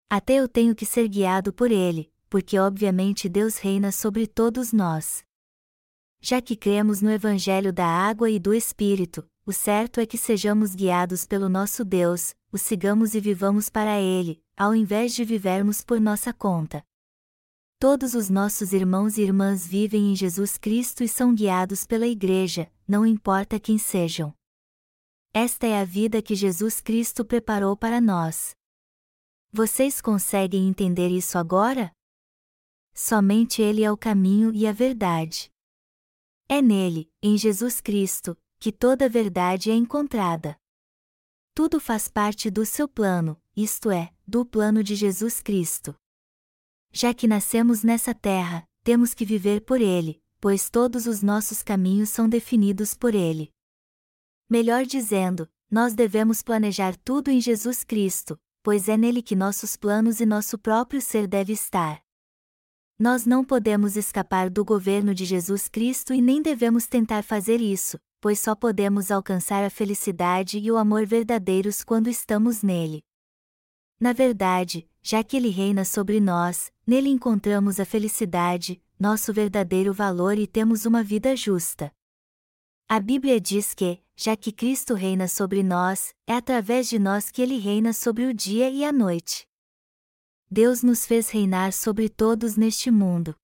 Até 0.07 0.35
eu 0.35 0.47
tenho 0.47 0.75
que 0.75 0.85
ser 0.85 1.07
guiado 1.07 1.51
por 1.51 1.71
Ele, 1.71 2.13
porque 2.29 2.59
obviamente 2.59 3.27
Deus 3.27 3.57
reina 3.57 3.91
sobre 3.91 4.27
todos 4.27 4.71
nós. 4.71 5.25
Já 6.21 6.41
que 6.41 6.55
cremos 6.55 7.01
no 7.01 7.09
Evangelho 7.09 7.73
da 7.73 7.87
água 7.87 8.29
e 8.29 8.37
do 8.37 8.53
Espírito, 8.53 9.27
o 9.47 9.51
certo 9.51 9.99
é 9.99 10.05
que 10.05 10.17
sejamos 10.17 10.75
guiados 10.75 11.25
pelo 11.25 11.49
nosso 11.49 11.83
Deus, 11.83 12.35
o 12.51 12.57
sigamos 12.57 13.15
e 13.15 13.19
vivamos 13.19 13.67
para 13.67 13.99
Ele, 13.99 14.43
ao 14.55 14.75
invés 14.75 15.15
de 15.15 15.25
vivermos 15.25 15.81
por 15.81 15.99
nossa 15.99 16.31
conta. 16.31 16.85
Todos 17.79 18.15
os 18.15 18.27
nossos 18.27 18.73
irmãos 18.73 19.19
e 19.19 19.21
irmãs 19.21 19.67
vivem 19.67 20.11
em 20.11 20.15
Jesus 20.15 20.57
Cristo 20.57 21.03
e 21.03 21.07
são 21.07 21.35
guiados 21.35 21.85
pela 21.85 22.07
Igreja, 22.07 22.71
não 22.87 23.05
importa 23.05 23.59
quem 23.59 23.77
sejam. 23.77 24.33
Esta 25.31 25.67
é 25.67 25.79
a 25.79 25.85
vida 25.85 26.19
que 26.19 26.33
Jesus 26.33 26.81
Cristo 26.81 27.23
preparou 27.23 27.77
para 27.77 28.01
nós. 28.01 28.55
Vocês 29.51 30.01
conseguem 30.01 30.67
entender 30.67 31.09
isso 31.09 31.37
agora? 31.37 31.91
Somente 32.95 33.61
Ele 33.61 33.83
é 33.83 33.91
o 33.91 33.97
caminho 33.97 34.51
e 34.55 34.65
a 34.65 34.71
verdade. 34.71 35.51
É 36.49 36.63
nele, 36.63 37.11
em 37.21 37.37
Jesus 37.37 37.79
Cristo, 37.79 38.35
que 38.59 38.71
toda 38.71 39.05
a 39.05 39.09
verdade 39.09 39.69
é 39.69 39.75
encontrada. 39.75 40.57
Tudo 41.53 41.79
faz 41.79 42.07
parte 42.07 42.49
do 42.49 42.65
seu 42.65 42.87
plano, 42.87 43.39
isto 43.55 43.91
é, 43.91 44.11
do 44.27 44.43
plano 44.43 44.83
de 44.83 44.95
Jesus 44.95 45.43
Cristo. 45.43 45.95
Já 46.91 47.13
que 47.13 47.27
nascemos 47.27 47.83
nessa 47.83 48.13
terra, 48.13 48.67
temos 48.83 49.13
que 49.13 49.25
viver 49.25 49.61
por 49.61 49.81
Ele, 49.81 50.21
pois 50.39 50.69
todos 50.69 51.07
os 51.07 51.21
nossos 51.21 51.61
caminhos 51.61 52.09
são 52.09 52.29
definidos 52.29 52.93
por 52.93 53.13
Ele. 53.13 53.53
Melhor 54.49 54.85
dizendo, 54.85 55.49
nós 55.69 55.93
devemos 55.93 56.41
planejar 56.41 56.95
tudo 56.95 57.29
em 57.29 57.41
Jesus 57.41 57.83
Cristo, 57.83 58.39
pois 58.63 58.87
é 58.87 58.95
nele 58.95 59.21
que 59.21 59.35
nossos 59.35 59.75
planos 59.75 60.19
e 60.19 60.25
nosso 60.25 60.57
próprio 60.57 61.01
ser 61.01 61.27
deve 61.27 61.53
estar. 61.53 62.01
Nós 62.97 63.25
não 63.25 63.43
podemos 63.43 63.95
escapar 63.95 64.49
do 64.49 64.65
governo 64.65 65.13
de 65.13 65.23
Jesus 65.25 65.67
Cristo 65.67 66.13
e 66.13 66.21
nem 66.21 66.41
devemos 66.41 66.87
tentar 66.87 67.23
fazer 67.23 67.61
isso, 67.61 67.99
pois 68.19 68.39
só 68.39 68.55
podemos 68.55 69.11
alcançar 69.11 69.63
a 69.63 69.69
felicidade 69.69 70.57
e 70.57 70.71
o 70.71 70.77
amor 70.77 71.05
verdadeiros 71.05 71.83
quando 71.83 72.09
estamos 72.09 72.63
nele. 72.63 73.03
Na 73.99 74.13
verdade, 74.13 74.89
já 75.01 75.23
que 75.23 75.37
ele 75.37 75.49
reina 75.49 75.85
sobre 75.85 76.19
nós, 76.19 76.71
nele 76.87 77.09
encontramos 77.09 77.81
a 77.81 77.85
felicidade, 77.85 78.81
nosso 78.97 79.33
verdadeiro 79.33 79.93
valor 79.93 80.37
e 80.37 80.47
temos 80.47 80.85
uma 80.85 81.03
vida 81.03 81.35
justa. 81.35 81.93
A 82.87 83.01
Bíblia 83.01 83.41
diz 83.41 83.73
que, 83.73 84.01
já 84.15 84.37
que 84.37 84.53
Cristo 84.53 84.93
reina 84.93 85.27
sobre 85.27 85.61
nós, 85.61 86.13
é 86.25 86.33
através 86.33 86.87
de 86.87 86.97
nós 86.97 87.29
que 87.29 87.41
ele 87.41 87.59
reina 87.59 87.91
sobre 87.91 88.25
o 88.25 88.33
dia 88.33 88.69
e 88.69 88.85
a 88.85 88.93
noite. 88.93 89.45
Deus 90.49 90.81
nos 90.81 91.05
fez 91.05 91.29
reinar 91.29 91.73
sobre 91.73 92.07
todos 92.07 92.55
neste 92.55 92.89
mundo. 92.89 93.35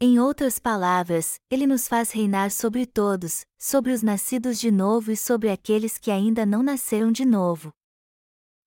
Em 0.00 0.20
outras 0.20 0.60
palavras, 0.60 1.40
ele 1.50 1.66
nos 1.66 1.88
faz 1.88 2.12
reinar 2.12 2.52
sobre 2.52 2.86
todos, 2.86 3.44
sobre 3.58 3.92
os 3.92 4.02
nascidos 4.02 4.60
de 4.60 4.70
novo 4.70 5.10
e 5.10 5.16
sobre 5.16 5.50
aqueles 5.50 5.98
que 5.98 6.10
ainda 6.10 6.46
não 6.46 6.62
nasceram 6.62 7.10
de 7.10 7.24
novo. 7.24 7.72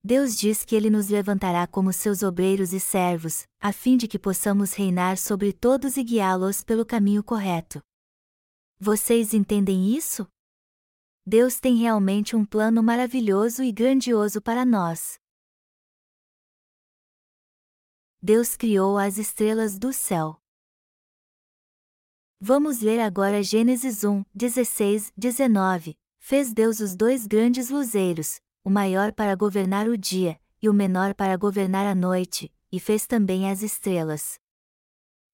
Deus 0.04 0.38
diz 0.38 0.64
que 0.64 0.76
ele 0.76 0.90
nos 0.90 1.10
levantará 1.10 1.68
como 1.68 1.92
seus 1.92 2.24
obreiros 2.24 2.72
e 2.72 2.80
servos, 2.80 3.46
a 3.60 3.74
fim 3.74 3.98
de 3.98 4.08
que 4.08 4.18
possamos 4.18 4.74
reinar 4.74 5.18
sobre 5.18 5.52
todos 5.52 5.98
e 5.98 6.04
guiá-los 6.04 6.64
pelo 6.64 6.86
caminho 6.86 7.24
correto. 7.24 7.82
Vocês 8.80 9.34
entendem 9.34 9.96
isso? 9.96 10.28
Deus 11.26 11.60
tem 11.60 11.76
realmente 11.76 12.36
um 12.36 12.46
plano 12.46 12.82
maravilhoso 12.82 13.64
e 13.64 13.72
grandioso 13.72 14.42
para 14.42 14.64
nós. 14.64 15.20
Deus 18.22 18.56
criou 18.56 18.98
as 18.98 19.18
estrelas 19.18 19.78
do 19.78 19.92
céu. 19.92 20.42
Vamos 22.40 22.82
ler 22.82 23.00
agora 23.00 23.42
Gênesis 23.42 24.04
1, 24.04 24.24
16, 24.34 25.12
19. 25.18 25.96
Fez 26.20 26.54
Deus 26.54 26.80
os 26.80 26.96
dois 26.96 27.26
grandes 27.26 27.70
luzeiros, 27.70 28.40
o 28.68 28.70
maior 28.70 29.14
para 29.14 29.34
governar 29.36 29.88
o 29.88 29.98
dia, 29.98 30.38
e 30.62 30.68
o 30.68 30.74
menor 30.74 31.14
para 31.14 31.38
governar 31.38 31.86
a 31.86 31.96
noite, 31.96 32.52
e 32.72 32.80
fez 32.80 33.08
também 33.08 33.50
as 33.50 33.62
estrelas 33.62 34.40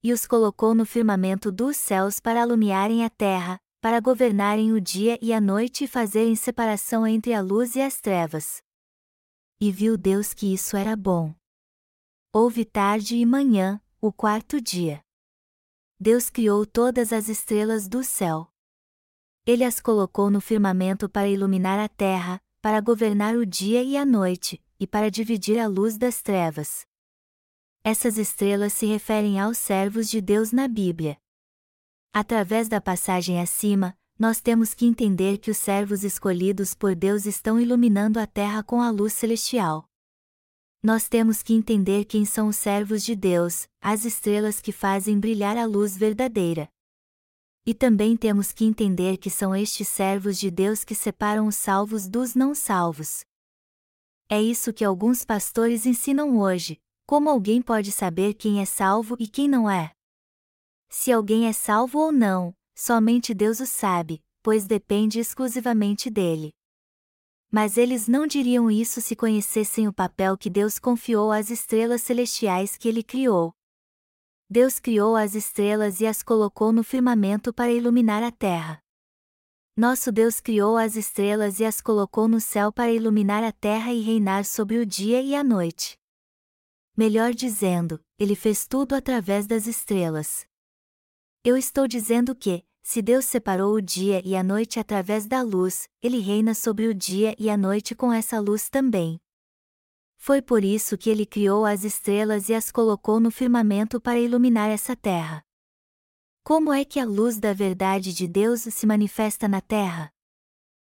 e 0.03 0.11
os 0.11 0.27
colocou 0.27 0.75
no 0.75 0.85
firmamento 0.85 1.49
dos 1.49 1.77
céus 1.77 2.19
para 2.19 2.41
alumiarem 2.41 3.05
a 3.05 3.09
terra, 3.09 3.57
para 3.79 4.01
governarem 4.01 4.73
o 4.73 4.81
dia 4.81 5.17
e 5.21 5.31
a 5.31 5.39
noite 5.39 5.85
e 5.85 5.87
fazerem 5.87 6.35
separação 6.35 7.07
entre 7.07 7.33
a 7.33 7.41
luz 7.41 7.75
e 7.77 7.81
as 7.81 8.01
trevas. 8.01 8.61
E 9.61 9.71
viu 9.71 9.97
Deus 9.97 10.33
que 10.33 10.53
isso 10.53 10.75
era 10.75 10.95
bom. 10.95 11.33
Houve 12.33 12.65
tarde 12.65 13.15
e 13.15 13.25
manhã, 13.25 13.81
o 14.01 14.11
quarto 14.11 14.59
dia. 14.59 15.01
Deus 15.97 16.29
criou 16.29 16.65
todas 16.65 17.13
as 17.13 17.29
estrelas 17.29 17.87
do 17.87 18.03
céu. 18.03 18.51
Ele 19.45 19.63
as 19.63 19.79
colocou 19.79 20.29
no 20.29 20.41
firmamento 20.41 21.07
para 21.07 21.29
iluminar 21.29 21.79
a 21.79 21.87
terra, 21.87 22.41
para 22.63 22.79
governar 22.79 23.35
o 23.35 23.45
dia 23.45 23.83
e 23.83 23.97
a 23.97 24.05
noite, 24.05 24.63
e 24.79 24.87
para 24.87 25.11
dividir 25.11 25.59
a 25.59 25.67
luz 25.67 25.97
das 25.97 26.21
trevas. 26.21 26.87
Essas 27.83 28.17
estrelas 28.17 28.71
se 28.71 28.85
referem 28.85 29.37
aos 29.37 29.57
servos 29.57 30.09
de 30.09 30.21
Deus 30.21 30.53
na 30.53 30.65
Bíblia. 30.65 31.17
Através 32.13 32.69
da 32.69 32.79
passagem 32.79 33.41
acima, 33.41 33.93
nós 34.17 34.39
temos 34.39 34.73
que 34.73 34.85
entender 34.85 35.39
que 35.39 35.51
os 35.51 35.57
servos 35.57 36.05
escolhidos 36.05 36.73
por 36.73 36.95
Deus 36.95 37.25
estão 37.25 37.59
iluminando 37.59 38.17
a 38.17 38.25
terra 38.25 38.63
com 38.63 38.81
a 38.81 38.89
luz 38.89 39.11
celestial. 39.11 39.85
Nós 40.81 41.09
temos 41.09 41.43
que 41.43 41.53
entender 41.53 42.05
quem 42.05 42.23
são 42.23 42.47
os 42.47 42.55
servos 42.55 43.03
de 43.03 43.13
Deus, 43.13 43.67
as 43.81 44.05
estrelas 44.05 44.61
que 44.61 44.71
fazem 44.71 45.19
brilhar 45.19 45.57
a 45.57 45.65
luz 45.65 45.97
verdadeira. 45.97 46.69
E 47.65 47.73
também 47.73 48.17
temos 48.17 48.51
que 48.51 48.65
entender 48.65 49.17
que 49.17 49.29
são 49.29 49.55
estes 49.55 49.87
servos 49.87 50.37
de 50.37 50.51
Deus 50.51 50.83
que 50.83 50.93
separam 50.93 51.47
os 51.47 51.55
salvos 51.55 52.07
dos 52.07 52.35
não 52.35 52.53
salvos. 52.53 53.23
É 54.29 54.41
isso 54.41 54.73
que 54.73 54.83
alguns 54.83 55.23
pastores 55.23 55.85
ensinam 55.85 56.39
hoje, 56.39 56.81
como 57.05 57.29
alguém 57.29 57.61
pode 57.61 57.91
saber 57.91 58.33
quem 58.33 58.61
é 58.61 58.65
salvo 58.65 59.15
e 59.19 59.27
quem 59.27 59.47
não 59.47 59.69
é? 59.69 59.91
Se 60.89 61.11
alguém 61.11 61.47
é 61.47 61.53
salvo 61.53 61.99
ou 61.99 62.11
não, 62.11 62.53
somente 62.75 63.33
Deus 63.33 63.59
o 63.59 63.65
sabe, 63.65 64.21
pois 64.41 64.67
depende 64.67 65.19
exclusivamente 65.19 66.09
dele. 66.09 66.51
Mas 67.49 67.77
eles 67.77 68.07
não 68.07 68.27
diriam 68.27 68.69
isso 68.69 68.99
se 68.99 69.15
conhecessem 69.15 69.87
o 69.87 69.93
papel 69.93 70.37
que 70.37 70.49
Deus 70.49 70.79
confiou 70.79 71.31
às 71.31 71.49
estrelas 71.49 72.01
celestiais 72.01 72.75
que 72.75 72.87
ele 72.87 73.03
criou. 73.03 73.53
Deus 74.55 74.79
criou 74.79 75.15
as 75.15 75.33
estrelas 75.33 75.99
e 75.99 76.05
as 76.05 76.21
colocou 76.21 76.71
no 76.71 76.83
firmamento 76.83 77.51
para 77.51 77.71
iluminar 77.71 78.21
a 78.21 78.31
terra. 78.31 78.77
Nosso 79.75 80.11
Deus 80.11 80.39
criou 80.39 80.77
as 80.77 80.95
estrelas 80.95 81.59
e 81.59 81.65
as 81.65 81.81
colocou 81.81 82.27
no 82.27 82.39
céu 82.39 82.71
para 82.71 82.91
iluminar 82.91 83.43
a 83.43 83.51
terra 83.51 83.91
e 83.91 83.99
reinar 84.01 84.45
sobre 84.45 84.77
o 84.77 84.85
dia 84.85 85.23
e 85.23 85.33
a 85.33 85.43
noite. 85.43 85.97
Melhor 86.95 87.33
dizendo, 87.33 87.99
ele 88.19 88.35
fez 88.35 88.67
tudo 88.67 88.93
através 88.93 89.47
das 89.47 89.65
estrelas. 89.65 90.45
Eu 91.43 91.57
estou 91.57 91.87
dizendo 91.87 92.35
que, 92.35 92.63
se 92.83 93.01
Deus 93.01 93.25
separou 93.25 93.73
o 93.73 93.81
dia 93.81 94.21
e 94.23 94.35
a 94.35 94.43
noite 94.43 94.79
através 94.79 95.25
da 95.25 95.41
luz, 95.41 95.89
ele 95.99 96.19
reina 96.19 96.53
sobre 96.53 96.87
o 96.87 96.93
dia 96.93 97.35
e 97.39 97.49
a 97.49 97.57
noite 97.57 97.95
com 97.95 98.13
essa 98.13 98.39
luz 98.39 98.69
também. 98.69 99.19
Foi 100.25 100.41
por 100.41 100.63
isso 100.63 100.97
que 100.97 101.09
ele 101.09 101.25
criou 101.25 101.65
as 101.65 101.83
estrelas 101.83 102.47
e 102.47 102.53
as 102.53 102.71
colocou 102.71 103.19
no 103.19 103.29
firmamento 103.29 103.99
para 103.99 104.17
iluminar 104.17 104.69
essa 104.69 104.95
terra. 104.95 105.43
Como 106.45 106.71
é 106.71 106.85
que 106.85 106.97
a 106.97 107.03
luz 107.03 107.41
da 107.41 107.51
verdade 107.51 108.13
de 108.13 108.25
Deus 108.25 108.61
se 108.61 108.87
manifesta 108.87 109.49
na 109.49 109.59
terra? 109.59 110.09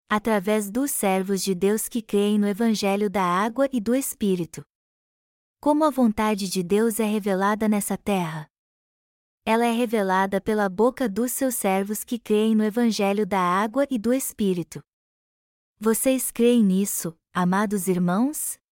Através 0.08 0.70
dos 0.70 0.92
servos 0.92 1.42
de 1.42 1.56
Deus 1.56 1.90
que 1.90 2.04
creem 2.04 2.38
no 2.38 2.48
Evangelho 2.48 3.10
da 3.10 3.24
água 3.24 3.68
e 3.74 3.82
do 3.82 3.96
Espírito. 3.96 4.64
Como 5.60 5.84
a 5.86 5.90
vontade 5.90 6.48
de 6.48 6.62
Deus 6.62 7.00
é 7.00 7.06
revelada 7.06 7.68
nessa 7.68 7.98
terra? 7.98 8.48
Ela 9.44 9.66
é 9.66 9.72
revelada 9.72 10.40
pela 10.40 10.70
boca 10.70 11.10
dos 11.10 11.32
seus 11.32 11.56
servos 11.56 12.04
que 12.04 12.20
creem 12.20 12.54
no 12.54 12.64
Evangelho 12.64 13.26
da 13.26 13.40
água 13.40 13.88
e 13.90 13.98
do 13.98 14.14
Espírito. 14.14 14.84
Vocês 15.80 16.30
creem 16.30 16.64
nisso, 16.64 17.18
amados 17.34 17.88
irmãos? 17.88 18.64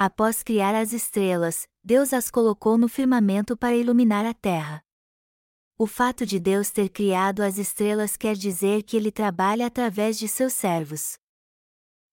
Após 0.00 0.44
criar 0.44 0.76
as 0.76 0.92
estrelas, 0.92 1.66
Deus 1.82 2.12
as 2.12 2.30
colocou 2.30 2.78
no 2.78 2.88
firmamento 2.88 3.56
para 3.56 3.74
iluminar 3.74 4.24
a 4.24 4.32
terra. 4.32 4.80
O 5.76 5.88
fato 5.88 6.24
de 6.24 6.38
Deus 6.38 6.70
ter 6.70 6.88
criado 6.88 7.40
as 7.40 7.58
estrelas 7.58 8.16
quer 8.16 8.36
dizer 8.36 8.84
que 8.84 8.96
ele 8.96 9.10
trabalha 9.10 9.66
através 9.66 10.16
de 10.16 10.28
seus 10.28 10.52
servos. 10.52 11.18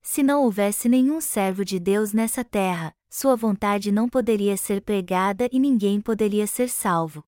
Se 0.01 0.23
não 0.23 0.45
houvesse 0.45 0.89
nenhum 0.89 1.21
servo 1.21 1.63
de 1.63 1.79
Deus 1.79 2.11
nessa 2.11 2.43
terra, 2.43 2.91
sua 3.07 3.35
vontade 3.35 3.91
não 3.91 4.09
poderia 4.09 4.57
ser 4.57 4.81
pregada 4.81 5.47
e 5.51 5.59
ninguém 5.59 6.01
poderia 6.01 6.47
ser 6.47 6.69
salvo. 6.69 7.23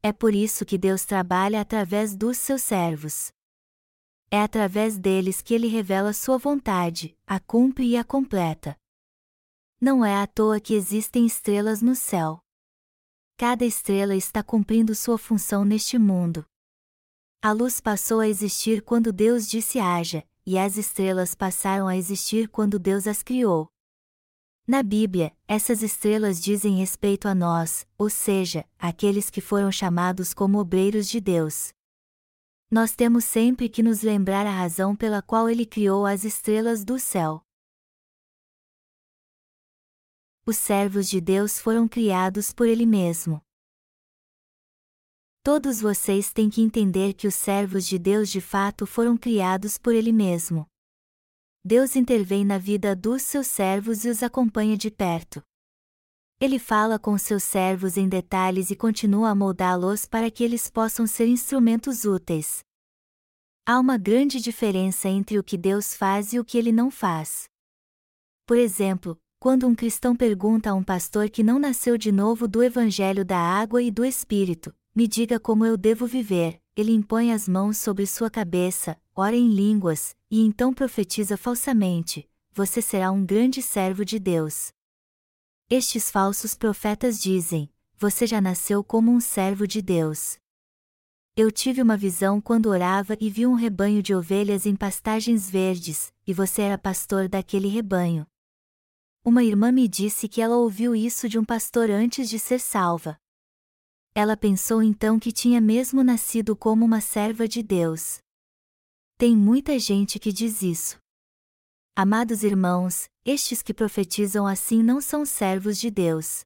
É 0.00 0.12
por 0.12 0.32
isso 0.32 0.64
que 0.64 0.78
Deus 0.78 1.04
trabalha 1.04 1.60
através 1.60 2.14
dos 2.14 2.38
seus 2.38 2.62
servos. 2.62 3.32
É 4.30 4.40
através 4.40 4.96
deles 4.96 5.42
que 5.42 5.54
ele 5.54 5.66
revela 5.66 6.12
sua 6.12 6.38
vontade, 6.38 7.18
a 7.26 7.40
cumpre 7.40 7.84
e 7.84 7.96
a 7.96 8.04
completa. 8.04 8.78
Não 9.78 10.02
é 10.02 10.16
à 10.16 10.26
toa 10.26 10.58
que 10.58 10.72
existem 10.72 11.26
estrelas 11.26 11.82
no 11.82 11.94
céu. 11.94 12.40
Cada 13.36 13.64
estrela 13.64 14.16
está 14.16 14.42
cumprindo 14.42 14.94
sua 14.94 15.18
função 15.18 15.66
neste 15.66 15.98
mundo. 15.98 16.46
A 17.42 17.52
luz 17.52 17.78
passou 17.78 18.20
a 18.20 18.28
existir 18.28 18.82
quando 18.82 19.12
Deus 19.12 19.46
disse 19.46 19.78
haja, 19.78 20.26
e 20.46 20.58
as 20.58 20.78
estrelas 20.78 21.34
passaram 21.34 21.86
a 21.86 21.94
existir 21.94 22.48
quando 22.48 22.78
Deus 22.78 23.06
as 23.06 23.22
criou. 23.22 23.68
Na 24.66 24.82
Bíblia, 24.82 25.36
essas 25.46 25.82
estrelas 25.82 26.40
dizem 26.40 26.78
respeito 26.78 27.28
a 27.28 27.34
nós, 27.34 27.86
ou 27.98 28.08
seja, 28.08 28.64
aqueles 28.78 29.28
que 29.28 29.42
foram 29.42 29.70
chamados 29.70 30.32
como 30.32 30.58
obreiros 30.58 31.06
de 31.06 31.20
Deus. 31.20 31.72
Nós 32.70 32.96
temos 32.96 33.24
sempre 33.26 33.68
que 33.68 33.82
nos 33.82 34.00
lembrar 34.00 34.46
a 34.46 34.50
razão 34.50 34.96
pela 34.96 35.20
qual 35.20 35.50
Ele 35.50 35.66
criou 35.66 36.06
as 36.06 36.24
estrelas 36.24 36.82
do 36.82 36.98
céu. 36.98 37.45
Os 40.48 40.56
servos 40.58 41.08
de 41.08 41.20
Deus 41.20 41.58
foram 41.58 41.88
criados 41.88 42.52
por 42.52 42.68
Ele 42.68 42.86
mesmo. 42.86 43.42
Todos 45.42 45.80
vocês 45.80 46.32
têm 46.32 46.48
que 46.48 46.62
entender 46.62 47.14
que 47.14 47.26
os 47.26 47.34
servos 47.34 47.84
de 47.84 47.98
Deus 47.98 48.30
de 48.30 48.40
fato 48.40 48.86
foram 48.86 49.16
criados 49.16 49.76
por 49.76 49.92
Ele 49.92 50.12
mesmo. 50.12 50.64
Deus 51.64 51.96
intervém 51.96 52.44
na 52.44 52.58
vida 52.58 52.94
dos 52.94 53.22
seus 53.22 53.48
servos 53.48 54.04
e 54.04 54.08
os 54.08 54.22
acompanha 54.22 54.76
de 54.76 54.88
perto. 54.88 55.42
Ele 56.40 56.60
fala 56.60 56.96
com 56.96 57.18
seus 57.18 57.42
servos 57.42 57.96
em 57.96 58.08
detalhes 58.08 58.70
e 58.70 58.76
continua 58.76 59.30
a 59.30 59.34
moldá-los 59.34 60.06
para 60.06 60.30
que 60.30 60.44
eles 60.44 60.70
possam 60.70 61.08
ser 61.08 61.26
instrumentos 61.26 62.04
úteis. 62.04 62.60
Há 63.66 63.80
uma 63.80 63.98
grande 63.98 64.40
diferença 64.40 65.08
entre 65.08 65.40
o 65.40 65.42
que 65.42 65.58
Deus 65.58 65.92
faz 65.92 66.32
e 66.32 66.38
o 66.38 66.44
que 66.44 66.56
ele 66.56 66.70
não 66.70 66.88
faz. 66.88 67.48
Por 68.46 68.56
exemplo, 68.56 69.20
quando 69.46 69.68
um 69.68 69.76
cristão 69.76 70.16
pergunta 70.16 70.70
a 70.70 70.74
um 70.74 70.82
pastor 70.82 71.30
que 71.30 71.44
não 71.44 71.56
nasceu 71.56 71.96
de 71.96 72.10
novo 72.10 72.48
do 72.48 72.64
Evangelho 72.64 73.24
da 73.24 73.38
água 73.38 73.80
e 73.80 73.92
do 73.92 74.04
Espírito, 74.04 74.74
me 74.92 75.06
diga 75.06 75.38
como 75.38 75.64
eu 75.64 75.76
devo 75.76 76.04
viver. 76.04 76.60
Ele 76.74 76.90
impõe 76.90 77.32
as 77.32 77.48
mãos 77.48 77.76
sobre 77.76 78.08
sua 78.08 78.28
cabeça, 78.28 79.00
ora 79.14 79.36
em 79.36 79.48
línguas, 79.48 80.16
e 80.28 80.40
então 80.40 80.74
profetiza 80.74 81.36
falsamente: 81.36 82.28
Você 82.52 82.82
será 82.82 83.12
um 83.12 83.24
grande 83.24 83.62
servo 83.62 84.04
de 84.04 84.18
Deus. 84.18 84.72
Estes 85.70 86.10
falsos 86.10 86.56
profetas 86.56 87.22
dizem: 87.22 87.70
Você 87.96 88.26
já 88.26 88.40
nasceu 88.40 88.82
como 88.82 89.12
um 89.12 89.20
servo 89.20 89.64
de 89.64 89.80
Deus. 89.80 90.40
Eu 91.36 91.52
tive 91.52 91.80
uma 91.80 91.96
visão 91.96 92.40
quando 92.40 92.66
orava 92.66 93.16
e 93.20 93.30
vi 93.30 93.46
um 93.46 93.54
rebanho 93.54 94.02
de 94.02 94.12
ovelhas 94.12 94.66
em 94.66 94.74
pastagens 94.74 95.48
verdes, 95.48 96.12
e 96.26 96.34
você 96.34 96.62
era 96.62 96.76
pastor 96.76 97.28
daquele 97.28 97.68
rebanho. 97.68 98.26
Uma 99.28 99.42
irmã 99.42 99.72
me 99.72 99.88
disse 99.88 100.28
que 100.28 100.40
ela 100.40 100.56
ouviu 100.56 100.94
isso 100.94 101.28
de 101.28 101.36
um 101.36 101.44
pastor 101.44 101.90
antes 101.90 102.30
de 102.30 102.38
ser 102.38 102.60
salva. 102.60 103.18
Ela 104.14 104.36
pensou 104.36 104.80
então 104.80 105.18
que 105.18 105.32
tinha 105.32 105.60
mesmo 105.60 106.04
nascido 106.04 106.54
como 106.54 106.84
uma 106.84 107.00
serva 107.00 107.48
de 107.48 107.60
Deus. 107.60 108.20
Tem 109.18 109.36
muita 109.36 109.80
gente 109.80 110.20
que 110.20 110.32
diz 110.32 110.62
isso. 110.62 111.00
Amados 111.96 112.44
irmãos, 112.44 113.08
estes 113.24 113.62
que 113.62 113.74
profetizam 113.74 114.46
assim 114.46 114.80
não 114.80 115.00
são 115.00 115.26
servos 115.26 115.76
de 115.76 115.90
Deus. 115.90 116.44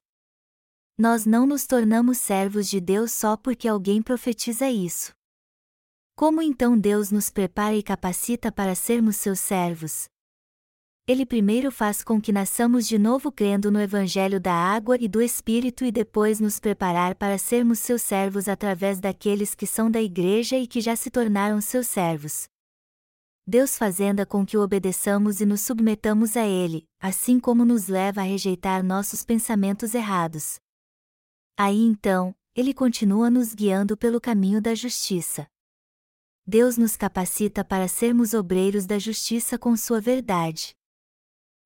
Nós 0.97 1.23
não 1.23 1.45
nos 1.45 1.67
tornamos 1.67 2.17
servos 2.17 2.67
de 2.67 2.81
Deus 2.81 3.11
só 3.11 3.37
porque 3.37 3.67
alguém 3.67 4.01
profetiza 4.01 4.67
isso. 4.71 5.13
Como 6.15 6.41
então 6.41 6.75
Deus 6.75 7.11
nos 7.11 7.29
prepara 7.29 7.75
e 7.75 7.83
capacita 7.83 8.51
para 8.51 8.73
sermos 8.73 9.17
seus 9.17 9.39
servos? 9.39 10.09
Ele 11.07 11.25
primeiro 11.25 11.71
faz 11.71 12.03
com 12.03 12.21
que 12.21 12.31
nasçamos 12.31 12.87
de 12.87 12.99
novo 12.99 13.31
crendo 13.31 13.71
no 13.71 13.81
Evangelho 13.81 14.39
da 14.39 14.53
água 14.53 14.95
e 14.99 15.07
do 15.07 15.19
Espírito 15.21 15.83
e 15.83 15.91
depois 15.91 16.39
nos 16.39 16.59
preparar 16.59 17.15
para 17.15 17.39
sermos 17.39 17.79
seus 17.79 18.03
servos 18.03 18.47
através 18.47 18.99
daqueles 18.99 19.55
que 19.55 19.65
são 19.65 19.89
da 19.89 19.99
Igreja 19.99 20.57
e 20.57 20.67
que 20.67 20.79
já 20.79 20.95
se 20.95 21.09
tornaram 21.09 21.59
seus 21.59 21.87
servos. 21.87 22.47
Deus 23.47 23.75
fazenda 23.77 24.25
com 24.27 24.45
que 24.45 24.55
o 24.55 24.61
obedeçamos 24.61 25.41
e 25.41 25.45
nos 25.45 25.61
submetamos 25.61 26.37
a 26.37 26.45
Ele, 26.45 26.85
assim 26.99 27.39
como 27.39 27.65
nos 27.65 27.87
leva 27.87 28.21
a 28.21 28.23
rejeitar 28.23 28.83
nossos 28.83 29.25
pensamentos 29.25 29.95
errados. 29.95 30.59
Aí 31.57 31.79
então, 31.79 32.33
Ele 32.55 32.75
continua 32.75 33.31
nos 33.31 33.55
guiando 33.55 33.97
pelo 33.97 34.21
caminho 34.21 34.61
da 34.61 34.75
justiça. 34.75 35.47
Deus 36.45 36.77
nos 36.77 36.95
capacita 36.95 37.65
para 37.65 37.87
sermos 37.87 38.35
obreiros 38.35 38.85
da 38.85 38.99
justiça 38.99 39.57
com 39.57 39.75
Sua 39.75 39.99
verdade. 39.99 40.75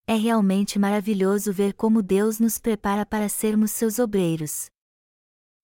É 0.07 0.13
realmente 0.13 0.77
maravilhoso 0.77 1.51
ver 1.51 1.73
como 1.73 2.03
Deus 2.03 2.39
nos 2.39 2.59
prepara 2.59 3.03
para 3.03 3.27
sermos 3.27 3.71
seus 3.71 3.97
obreiros. 3.97 4.69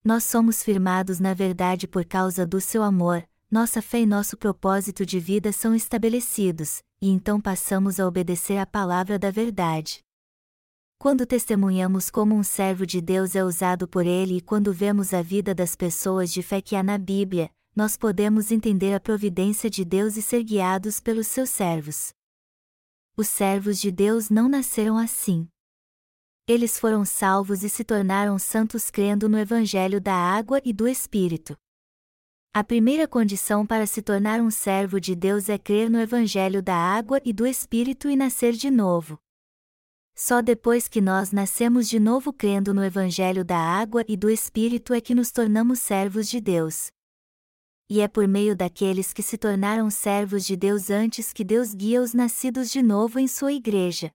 Nós 0.03 0.23
somos 0.23 0.63
firmados 0.63 1.19
na 1.19 1.31
verdade 1.31 1.87
por 1.87 2.03
causa 2.03 2.43
do 2.43 2.59
seu 2.59 2.81
amor, 2.81 3.23
nossa 3.51 3.83
fé 3.83 3.99
e 3.99 4.05
nosso 4.07 4.35
propósito 4.35 5.05
de 5.05 5.19
vida 5.19 5.51
são 5.51 5.75
estabelecidos, 5.75 6.81
e 6.99 7.09
então 7.09 7.39
passamos 7.39 7.99
a 7.99 8.07
obedecer 8.07 8.57
à 8.57 8.65
palavra 8.65 9.19
da 9.19 9.29
verdade. 9.29 9.99
Quando 10.97 11.23
testemunhamos 11.23 12.09
como 12.09 12.33
um 12.33 12.41
servo 12.41 12.83
de 12.83 12.99
Deus 12.99 13.35
é 13.35 13.43
usado 13.43 13.87
por 13.87 14.07
Ele 14.07 14.37
e 14.37 14.41
quando 14.41 14.73
vemos 14.73 15.13
a 15.13 15.21
vida 15.21 15.53
das 15.53 15.75
pessoas 15.75 16.33
de 16.33 16.41
fé 16.41 16.61
que 16.61 16.75
há 16.75 16.81
na 16.81 16.97
Bíblia, 16.97 17.51
nós 17.75 17.95
podemos 17.95 18.51
entender 18.51 18.95
a 18.95 18.99
providência 18.99 19.69
de 19.69 19.85
Deus 19.85 20.17
e 20.17 20.21
ser 20.21 20.43
guiados 20.43 20.99
pelos 20.99 21.27
seus 21.27 21.51
servos 21.51 22.11
os 23.15 23.27
servos 23.27 23.79
de 23.79 23.91
Deus 23.91 24.29
não 24.29 24.47
nasceram 24.47 24.97
assim. 24.97 25.47
Eles 26.47 26.79
foram 26.79 27.05
salvos 27.05 27.63
e 27.63 27.69
se 27.69 27.83
tornaram 27.83 28.39
santos 28.39 28.89
crendo 28.89 29.29
no 29.29 29.37
Evangelho 29.37 30.01
da 30.01 30.13
água 30.13 30.61
e 30.65 30.73
do 30.73 30.87
Espírito. 30.87 31.55
A 32.53 32.63
primeira 32.63 33.07
condição 33.07 33.65
para 33.65 33.85
se 33.85 34.01
tornar 34.01 34.41
um 34.41 34.51
servo 34.51 34.99
de 34.99 35.15
Deus 35.15 35.49
é 35.49 35.57
crer 35.57 35.89
no 35.89 35.99
Evangelho 35.99 36.61
da 36.61 36.75
água 36.75 37.21
e 37.23 37.31
do 37.31 37.45
Espírito 37.45 38.09
e 38.09 38.15
nascer 38.15 38.53
de 38.53 38.69
novo. 38.69 39.17
Só 40.15 40.41
depois 40.41 40.87
que 40.87 40.99
nós 40.99 41.31
nascemos 41.31 41.87
de 41.87 41.99
novo 41.99 42.33
crendo 42.33 42.73
no 42.73 42.83
Evangelho 42.83 43.45
da 43.45 43.57
água 43.57 44.03
e 44.07 44.17
do 44.17 44.29
Espírito 44.29 44.93
é 44.93 44.99
que 44.99 45.15
nos 45.15 45.31
tornamos 45.31 45.79
servos 45.79 46.27
de 46.29 46.41
Deus 46.41 46.91
e 47.93 47.99
é 47.99 48.07
por 48.07 48.25
meio 48.25 48.55
daqueles 48.55 49.11
que 49.11 49.21
se 49.21 49.37
tornaram 49.37 49.89
servos 49.89 50.45
de 50.45 50.55
Deus 50.55 50.89
antes 50.89 51.33
que 51.33 51.43
Deus 51.43 51.73
guia 51.73 52.01
os 52.01 52.13
nascidos 52.13 52.71
de 52.71 52.81
novo 52.81 53.19
em 53.19 53.27
sua 53.27 53.51
igreja. 53.51 54.13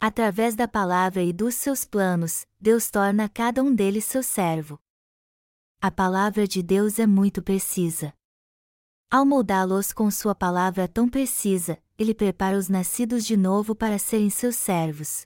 Através 0.00 0.56
da 0.56 0.66
palavra 0.66 1.22
e 1.22 1.32
dos 1.32 1.54
seus 1.54 1.84
planos, 1.84 2.44
Deus 2.58 2.90
torna 2.90 3.28
cada 3.28 3.62
um 3.62 3.72
deles 3.72 4.04
seu 4.04 4.20
servo. 4.20 4.80
A 5.80 5.92
palavra 5.92 6.44
de 6.44 6.60
Deus 6.60 6.98
é 6.98 7.06
muito 7.06 7.40
precisa. 7.40 8.12
Ao 9.08 9.24
moldá-los 9.24 9.92
com 9.92 10.10
sua 10.10 10.34
palavra 10.34 10.88
tão 10.88 11.08
precisa, 11.08 11.80
ele 11.96 12.12
prepara 12.12 12.58
os 12.58 12.68
nascidos 12.68 13.24
de 13.24 13.36
novo 13.36 13.76
para 13.76 13.96
serem 13.96 14.28
seus 14.28 14.56
servos. 14.56 15.24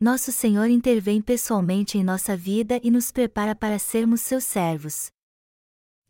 Nosso 0.00 0.32
Senhor 0.32 0.68
intervém 0.68 1.22
pessoalmente 1.22 1.98
em 1.98 2.02
nossa 2.02 2.36
vida 2.36 2.80
e 2.82 2.90
nos 2.90 3.12
prepara 3.12 3.54
para 3.54 3.78
sermos 3.78 4.22
seus 4.22 4.42
servos. 4.42 5.16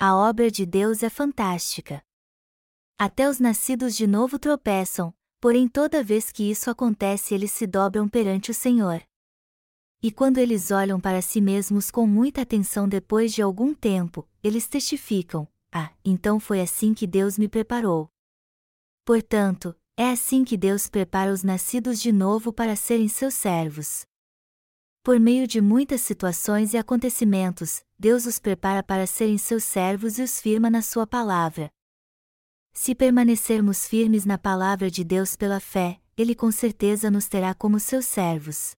A 0.01 0.15
obra 0.15 0.49
de 0.49 0.65
Deus 0.65 1.03
é 1.03 1.11
fantástica. 1.11 2.01
Até 2.97 3.29
os 3.29 3.41
nascidos 3.41 3.97
de 3.97 4.07
novo 4.07 4.39
tropeçam, 4.39 5.13
porém 5.41 5.67
toda 5.67 6.05
vez 6.05 6.31
que 6.31 6.49
isso 6.49 6.71
acontece 6.71 7.35
eles 7.35 7.51
se 7.51 7.67
dobram 7.67 8.09
perante 8.09 8.53
o 8.53 8.55
Senhor. 8.55 9.03
E 10.01 10.13
quando 10.13 10.39
eles 10.39 10.71
olham 10.71 11.01
para 11.01 11.21
si 11.21 11.41
mesmos 11.41 11.91
com 11.91 12.07
muita 12.07 12.43
atenção 12.43 12.89
depois 12.89 13.35
de 13.35 13.43
algum 13.43 13.75
tempo, 13.75 14.25
eles 14.41 14.69
testificam: 14.69 15.49
Ah, 15.73 15.93
então 16.05 16.39
foi 16.39 16.61
assim 16.61 16.95
que 16.95 17.05
Deus 17.05 17.37
me 17.37 17.49
preparou. 17.49 18.09
Portanto, 19.05 19.75
é 19.97 20.11
assim 20.11 20.45
que 20.45 20.57
Deus 20.57 20.89
prepara 20.89 21.33
os 21.33 21.43
nascidos 21.43 22.01
de 22.01 22.13
novo 22.13 22.53
para 22.53 22.77
serem 22.77 23.09
seus 23.09 23.35
servos. 23.35 24.07
Por 25.09 25.19
meio 25.19 25.47
de 25.47 25.59
muitas 25.59 26.03
situações 26.03 26.75
e 26.75 26.77
acontecimentos, 26.77 27.83
Deus 27.99 28.27
os 28.27 28.39
prepara 28.39 28.83
para 28.83 29.07
serem 29.07 29.39
seus 29.39 29.65
servos 29.65 30.19
e 30.19 30.23
os 30.23 30.39
firma 30.39 30.69
na 30.69 30.83
Sua 30.83 31.07
palavra. 31.07 31.71
Se 32.75 32.95
permanecermos 32.95 33.89
firmes 33.89 34.27
na 34.27 34.37
palavra 34.37 34.91
de 34.91 35.03
Deus 35.03 35.35
pela 35.35 35.61
fé, 35.61 35.99
Ele 36.15 36.35
com 36.35 36.53
certeza 36.53 37.11
nos 37.11 37.27
terá 37.27 37.55
como 37.55 37.81
seus 37.81 38.05
servos. 38.05 38.73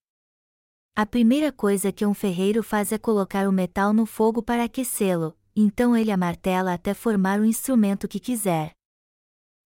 A 0.95 1.05
primeira 1.05 1.51
coisa 1.51 1.91
que 1.91 2.05
um 2.05 2.13
ferreiro 2.13 2.63
faz 2.63 2.93
é 2.93 2.97
colocar 2.97 3.45
o 3.45 3.51
metal 3.51 3.91
no 3.91 4.05
fogo 4.05 4.41
para 4.41 4.63
aquecê-lo, 4.63 5.37
então 5.53 5.97
ele 5.97 6.11
amartela 6.11 6.73
até 6.73 6.93
formar 6.93 7.41
o 7.41 7.45
instrumento 7.45 8.07
que 8.07 8.21
quiser. 8.21 8.71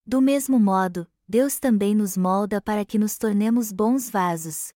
Do 0.04 0.20
mesmo 0.20 0.60
modo, 0.60 1.08
Deus 1.28 1.60
também 1.60 1.94
nos 1.94 2.18
molda 2.18 2.60
para 2.60 2.84
que 2.84 2.98
nos 2.98 3.20
tornemos 3.20 3.72
bons 3.72 4.10
vasos, 4.10 4.74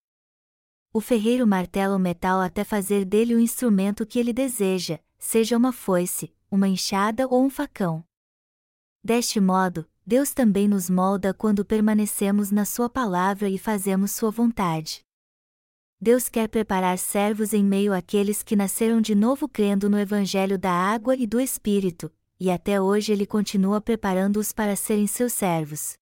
o 0.91 0.99
ferreiro 0.99 1.45
martela 1.45 1.95
o 1.95 1.99
metal 1.99 2.41
até 2.41 2.63
fazer 2.63 3.05
dele 3.05 3.35
o 3.35 3.39
instrumento 3.39 4.05
que 4.05 4.17
ele 4.17 4.33
deseja, 4.33 4.99
seja 5.19 5.55
uma 5.55 5.71
foice, 5.71 6.33
uma 6.49 6.67
enxada 6.67 7.27
ou 7.27 7.45
um 7.45 7.49
facão. 7.49 8.03
Deste 9.03 9.39
modo, 9.39 9.87
Deus 10.05 10.33
também 10.33 10.67
nos 10.67 10.89
molda 10.89 11.33
quando 11.33 11.63
permanecemos 11.63 12.49
na 12.49 12.65
Sua 12.65 12.89
palavra 12.89 13.47
e 13.47 13.59
fazemos 13.59 14.11
Sua 14.11 14.31
vontade. 14.31 15.01
Deus 16.01 16.27
quer 16.27 16.47
preparar 16.47 16.97
servos 16.97 17.53
em 17.53 17.63
meio 17.63 17.93
àqueles 17.93 18.41
que 18.41 18.55
nasceram 18.55 18.99
de 18.99 19.13
novo 19.13 19.47
crendo 19.47 19.89
no 19.89 19.99
Evangelho 19.99 20.57
da 20.57 20.71
água 20.71 21.15
e 21.15 21.27
do 21.27 21.39
Espírito, 21.39 22.11
e 22.39 22.49
até 22.49 22.81
hoje 22.81 23.11
Ele 23.11 23.27
continua 23.27 23.79
preparando-os 23.79 24.51
para 24.51 24.75
serem 24.75 25.05
seus 25.05 25.33
servos. 25.33 25.98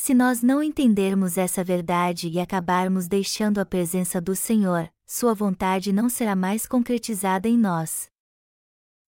Se 0.00 0.14
nós 0.14 0.42
não 0.42 0.62
entendermos 0.62 1.36
essa 1.36 1.64
verdade 1.64 2.28
e 2.28 2.38
acabarmos 2.38 3.08
deixando 3.08 3.58
a 3.58 3.66
presença 3.66 4.20
do 4.20 4.36
Senhor, 4.36 4.88
Sua 5.04 5.34
vontade 5.34 5.92
não 5.92 6.08
será 6.08 6.36
mais 6.36 6.66
concretizada 6.66 7.48
em 7.48 7.58
nós. 7.58 8.08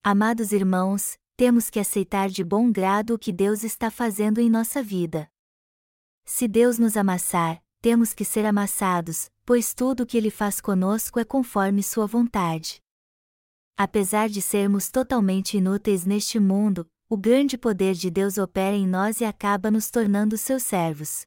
Amados 0.03 0.51
irmãos, 0.51 1.17
temos 1.37 1.71
que 1.71 1.79
aceitar 1.79 2.29
de 2.29 2.43
bom 2.43 2.73
grado 2.73 3.15
o 3.15 3.19
que 3.21 3.33
Deus 3.33 3.63
está 3.63 3.89
fazendo 3.89 4.41
em 4.41 4.51
nossa 4.51 4.83
vida. 4.83 5.31
Se 6.25 6.49
Deus 6.49 6.77
nos 6.77 6.97
amassar, 6.97 7.63
temos 7.81 8.13
que 8.13 8.25
ser 8.25 8.45
amassados, 8.45 9.31
pois 9.47 9.73
tudo 9.73 10.03
o 10.03 10.07
que 10.07 10.19
Ele 10.19 10.29
faz 10.29 10.61
conosco 10.61 11.21
é 11.21 11.25
conforme 11.25 11.85
Sua 11.85 12.05
vontade. 12.05 12.83
Apesar 13.77 14.29
de 14.29 14.43
sermos 14.43 14.91
totalmente 14.91 15.57
inúteis 15.57 16.05
neste 16.05 16.41
mundo, 16.41 16.85
o 17.13 17.17
grande 17.17 17.59
poder 17.59 17.95
de 17.95 18.09
Deus 18.09 18.39
opera 18.39 18.77
em 18.77 18.87
nós 18.87 19.21
e 19.21 19.25
acaba 19.25 19.69
nos 19.69 19.91
tornando 19.91 20.39
seus 20.39 20.63
servos. 20.63 21.27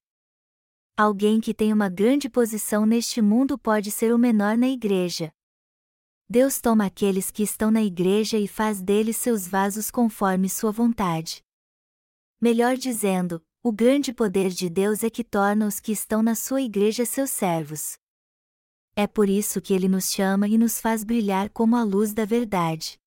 Alguém 0.95 1.41
que 1.41 1.53
tem 1.53 1.73
uma 1.73 1.89
grande 1.89 2.29
posição 2.29 2.85
neste 2.85 3.21
mundo 3.21 3.57
pode 3.57 3.91
ser 3.91 4.13
o 4.13 4.17
menor 4.17 4.57
na 4.57 4.69
igreja. 4.69 5.29
Deus 6.29 6.61
toma 6.61 6.85
aqueles 6.85 7.29
que 7.29 7.43
estão 7.43 7.69
na 7.69 7.83
igreja 7.83 8.37
e 8.37 8.47
faz 8.47 8.81
deles 8.81 9.17
seus 9.17 9.45
vasos 9.45 9.91
conforme 9.91 10.47
sua 10.47 10.71
vontade. 10.71 11.43
Melhor 12.39 12.77
dizendo, 12.77 13.43
o 13.61 13.69
grande 13.69 14.13
poder 14.13 14.51
de 14.51 14.69
Deus 14.69 15.03
é 15.03 15.09
que 15.09 15.23
torna 15.23 15.67
os 15.67 15.81
que 15.81 15.91
estão 15.91 16.23
na 16.23 16.33
sua 16.33 16.61
igreja 16.61 17.05
seus 17.05 17.29
servos. 17.29 17.97
É 18.95 19.05
por 19.05 19.27
isso 19.27 19.59
que 19.59 19.73
ele 19.73 19.89
nos 19.89 20.13
chama 20.13 20.47
e 20.47 20.57
nos 20.57 20.79
faz 20.79 21.03
brilhar 21.03 21.49
como 21.49 21.75
a 21.75 21.83
luz 21.83 22.13
da 22.13 22.23
verdade. 22.23 23.02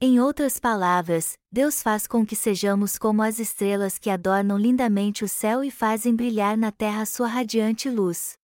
Em 0.00 0.20
outras 0.20 0.60
palavras, 0.60 1.36
Deus 1.50 1.82
faz 1.82 2.06
com 2.06 2.24
que 2.24 2.36
sejamos 2.36 2.96
como 2.96 3.20
as 3.20 3.40
estrelas 3.40 3.98
que 3.98 4.08
adornam 4.08 4.56
lindamente 4.56 5.24
o 5.24 5.28
céu 5.28 5.64
e 5.64 5.72
fazem 5.72 6.14
brilhar 6.14 6.56
na 6.56 6.70
terra 6.70 7.04
sua 7.04 7.26
radiante 7.26 7.90
luz. 7.90 8.38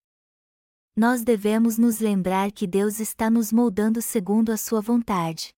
Nós 0.96 1.22
devemos 1.22 1.78
nos 1.78 2.00
lembrar 2.00 2.50
que 2.50 2.66
Deus 2.66 2.98
está 2.98 3.30
nos 3.30 3.52
moldando 3.52 4.02
segundo 4.02 4.50
a 4.50 4.56
sua 4.56 4.80
vontade. 4.80 5.54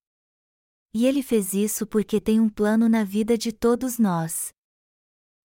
E 0.93 1.07
ele 1.07 1.23
fez 1.23 1.55
isso 1.55 1.87
porque 1.87 2.21
tem 2.21 2.41
um 2.41 2.51
plano 2.51 2.91
na 2.91 3.03
vida 3.03 3.39
de 3.39 3.51
todos 3.51 3.99
nós. 3.99 4.53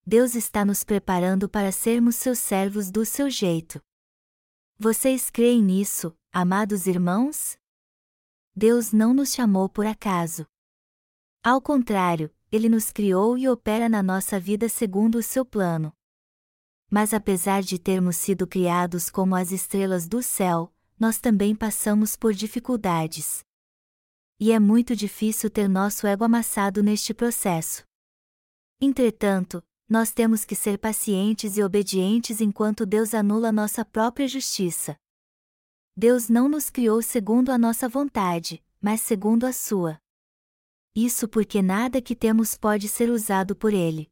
Deus 0.06 0.36
está 0.36 0.66
nos 0.66 0.84
preparando 0.84 1.48
para 1.48 1.72
sermos 1.72 2.18
seus 2.18 2.40
servos 2.40 2.92
do 2.92 3.06
seu 3.06 3.30
jeito. 3.30 3.80
Vocês 4.78 5.30
creem 5.30 5.64
nisso, 5.64 6.14
amados 6.34 6.88
irmãos? 6.88 7.61
Deus 8.56 8.92
não 8.92 9.14
nos 9.14 9.34
chamou 9.34 9.70
por 9.70 9.86
acaso. 9.86 10.46
Ao 11.44 11.62
contrário, 11.62 12.30
Ele 12.52 12.68
nos 12.68 12.92
criou 12.92 13.38
e 13.38 13.48
opera 13.48 13.88
na 13.88 14.04
nossa 14.04 14.40
vida 14.40 14.68
segundo 14.68 15.16
o 15.20 15.24
seu 15.24 15.46
plano. 15.46 15.94
Mas 16.90 17.14
apesar 17.14 17.64
de 17.64 17.80
termos 17.80 18.18
sido 18.18 18.46
criados 18.46 19.10
como 19.10 19.36
as 19.36 19.52
estrelas 19.52 20.08
do 20.08 20.22
céu, 20.22 20.74
nós 21.00 21.18
também 21.18 21.56
passamos 21.56 22.18
por 22.18 22.34
dificuldades. 22.34 23.44
E 24.40 24.52
é 24.52 24.60
muito 24.60 24.96
difícil 24.96 25.50
ter 25.50 25.70
nosso 25.70 26.06
ego 26.06 26.26
amassado 26.26 26.84
neste 26.84 27.14
processo. 27.14 27.84
Entretanto, 28.82 29.64
nós 29.88 30.12
temos 30.12 30.44
que 30.44 30.56
ser 30.56 30.78
pacientes 30.78 31.58
e 31.58 31.64
obedientes 31.64 32.42
enquanto 32.42 32.86
Deus 32.86 33.14
anula 33.14 33.52
nossa 33.52 33.86
própria 33.86 34.28
justiça. 34.28 34.98
Deus 36.04 36.30
não 36.30 36.50
nos 36.50 36.68
criou 36.68 37.00
segundo 37.00 37.52
a 37.52 37.60
nossa 37.60 37.88
vontade, 37.88 38.60
mas 38.82 39.02
segundo 39.02 39.46
a 39.46 39.54
sua. 39.54 40.00
Isso 40.96 41.28
porque 41.28 41.62
nada 41.62 42.02
que 42.02 42.16
temos 42.16 42.58
pode 42.58 42.88
ser 42.88 43.12
usado 43.12 43.56
por 43.56 43.72
Ele. 43.72 44.10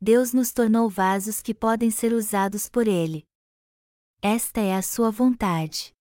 Deus 0.00 0.32
nos 0.32 0.52
tornou 0.52 0.88
vasos 0.88 1.42
que 1.42 1.52
podem 1.52 1.90
ser 1.90 2.14
usados 2.14 2.66
por 2.66 2.88
Ele. 2.88 3.26
Esta 4.22 4.62
é 4.62 4.74
a 4.74 4.80
sua 4.80 5.10
vontade. 5.10 5.92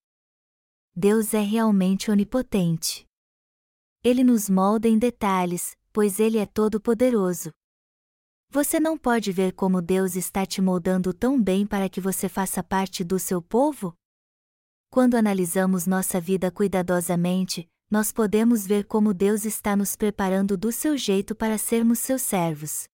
Deus 0.95 1.33
é 1.33 1.41
realmente 1.41 2.09
onipotente. 2.09 3.05
Ele 4.01 4.23
nos 4.23 4.49
molda 4.49 4.87
em 4.87 4.97
detalhes, 4.97 5.75
pois 5.91 6.21
Ele 6.21 6.37
é 6.37 6.45
todo-poderoso. 6.45 7.51
Você 8.49 8.79
não 8.79 8.97
pode 8.97 9.33
ver 9.33 9.51
como 9.51 9.81
Deus 9.81 10.15
está 10.15 10.45
te 10.45 10.61
moldando 10.61 11.13
tão 11.13 11.37
bem 11.37 11.67
para 11.67 11.89
que 11.89 11.99
você 11.99 12.29
faça 12.29 12.63
parte 12.63 13.03
do 13.03 13.19
seu 13.19 13.41
povo? 13.41 13.93
Quando 14.95 15.15
analisamos 15.15 15.85
nossa 15.85 16.21
vida 16.21 16.49
cuidadosamente, 16.49 17.69
nós 17.91 18.13
podemos 18.13 18.65
ver 18.65 18.85
como 18.85 19.13
Deus 19.13 19.43
está 19.43 19.75
nos 19.75 19.93
preparando 19.93 20.55
do 20.55 20.71
seu 20.71 20.97
jeito 20.97 21.35
para 21.35 21.57
sermos 21.57 21.99
seus 21.99 22.21
servos. 22.21 22.87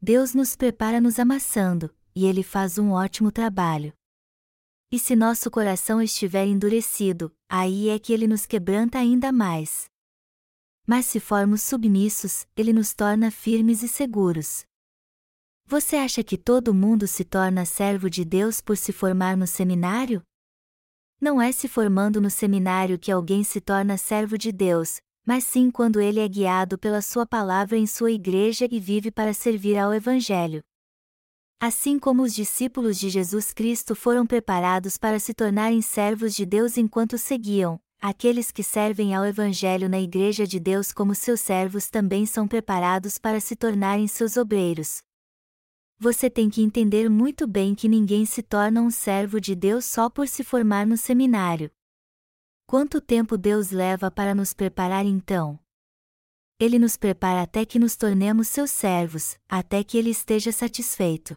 Deus 0.00 0.34
nos 0.34 0.54
prepara 0.54 1.00
nos 1.00 1.18
amassando, 1.18 1.92
e 2.14 2.26
Ele 2.26 2.44
faz 2.44 2.78
um 2.78 2.92
ótimo 2.92 3.32
trabalho. 3.32 3.92
E 4.88 5.00
se 5.00 5.16
nosso 5.16 5.50
coração 5.50 6.00
estiver 6.00 6.46
endurecido, 6.46 7.34
aí 7.48 7.88
é 7.88 7.98
que 7.98 8.12
Ele 8.12 8.28
nos 8.28 8.46
quebranta 8.46 8.96
ainda 8.96 9.32
mais. 9.32 9.90
Mas 10.86 11.06
se 11.06 11.18
formos 11.18 11.60
submissos, 11.60 12.46
ele 12.54 12.72
nos 12.72 12.94
torna 12.94 13.32
firmes 13.32 13.82
e 13.82 13.88
seguros. 13.88 14.64
Você 15.66 15.96
acha 15.96 16.22
que 16.22 16.38
todo 16.38 16.72
mundo 16.72 17.08
se 17.08 17.24
torna 17.24 17.66
servo 17.66 18.08
de 18.08 18.24
Deus 18.24 18.60
por 18.60 18.76
se 18.76 18.92
formar 18.92 19.36
no 19.36 19.48
seminário? 19.48 20.22
Não 21.20 21.40
é 21.40 21.52
se 21.52 21.68
formando 21.68 22.20
no 22.20 22.30
seminário 22.30 22.98
que 22.98 23.12
alguém 23.12 23.44
se 23.44 23.60
torna 23.60 23.98
servo 23.98 24.38
de 24.38 24.50
Deus, 24.50 25.00
mas 25.26 25.44
sim 25.44 25.70
quando 25.70 26.00
ele 26.00 26.18
é 26.18 26.26
guiado 26.26 26.78
pela 26.78 27.02
Sua 27.02 27.26
palavra 27.26 27.76
em 27.76 27.86
sua 27.86 28.10
igreja 28.10 28.66
e 28.70 28.80
vive 28.80 29.10
para 29.10 29.34
servir 29.34 29.76
ao 29.76 29.92
Evangelho. 29.92 30.62
Assim 31.60 31.98
como 31.98 32.22
os 32.22 32.34
discípulos 32.34 32.98
de 32.98 33.10
Jesus 33.10 33.52
Cristo 33.52 33.94
foram 33.94 34.26
preparados 34.26 34.96
para 34.96 35.18
se 35.18 35.34
tornarem 35.34 35.82
servos 35.82 36.34
de 36.34 36.46
Deus 36.46 36.78
enquanto 36.78 37.18
seguiam, 37.18 37.78
Aqueles 38.02 38.50
que 38.50 38.62
servem 38.62 39.14
ao 39.14 39.26
Evangelho 39.26 39.86
na 39.86 40.00
Igreja 40.00 40.46
de 40.46 40.58
Deus 40.58 40.90
como 40.90 41.14
seus 41.14 41.38
servos 41.38 41.90
também 41.90 42.24
são 42.24 42.48
preparados 42.48 43.18
para 43.18 43.38
se 43.40 43.54
tornarem 43.54 44.08
seus 44.08 44.38
obreiros. 44.38 45.02
Você 46.02 46.30
tem 46.30 46.48
que 46.48 46.62
entender 46.62 47.10
muito 47.10 47.46
bem 47.46 47.74
que 47.74 47.86
ninguém 47.86 48.24
se 48.24 48.42
torna 48.42 48.80
um 48.80 48.90
servo 48.90 49.38
de 49.38 49.54
Deus 49.54 49.84
só 49.84 50.08
por 50.08 50.26
se 50.26 50.42
formar 50.42 50.86
no 50.86 50.96
seminário. 50.96 51.70
Quanto 52.66 53.02
tempo 53.02 53.36
Deus 53.36 53.70
leva 53.70 54.10
para 54.10 54.34
nos 54.34 54.54
preparar 54.54 55.04
então? 55.04 55.60
Ele 56.58 56.78
nos 56.78 56.96
prepara 56.96 57.42
até 57.42 57.66
que 57.66 57.78
nos 57.78 57.96
tornemos 57.96 58.48
seus 58.48 58.70
servos, 58.70 59.38
até 59.46 59.84
que 59.84 59.98
ele 59.98 60.08
esteja 60.08 60.50
satisfeito. 60.50 61.36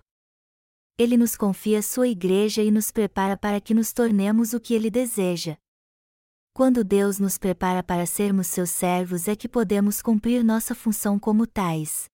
Ele 0.97 1.17
nos 1.17 1.35
confia 1.35 1.81
sua 1.81 2.07
igreja 2.07 2.63
e 2.63 2.71
nos 2.71 2.89
prepara 2.89 3.35
para 3.35 3.59
que 3.59 3.73
nos 3.73 3.91
tornemos 3.91 4.53
o 4.53 4.61
que 4.61 4.73
ele 4.73 4.89
deseja. 4.89 5.57
Quando 6.53 6.85
Deus 6.85 7.19
nos 7.19 7.37
prepara 7.37 7.83
para 7.83 8.05
sermos 8.05 8.47
seus 8.47 8.69
servos 8.69 9.27
é 9.27 9.35
que 9.35 9.49
podemos 9.49 10.01
cumprir 10.01 10.41
nossa 10.41 10.73
função 10.73 11.19
como 11.19 11.45
tais. 11.45 12.12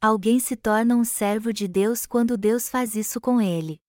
Alguém 0.00 0.38
se 0.38 0.54
torna 0.54 0.94
um 0.94 1.02
servo 1.02 1.52
de 1.52 1.66
Deus 1.66 2.06
quando 2.06 2.38
Deus 2.38 2.68
faz 2.68 2.94
isso 2.94 3.20
com 3.20 3.40
ele. 3.40 3.80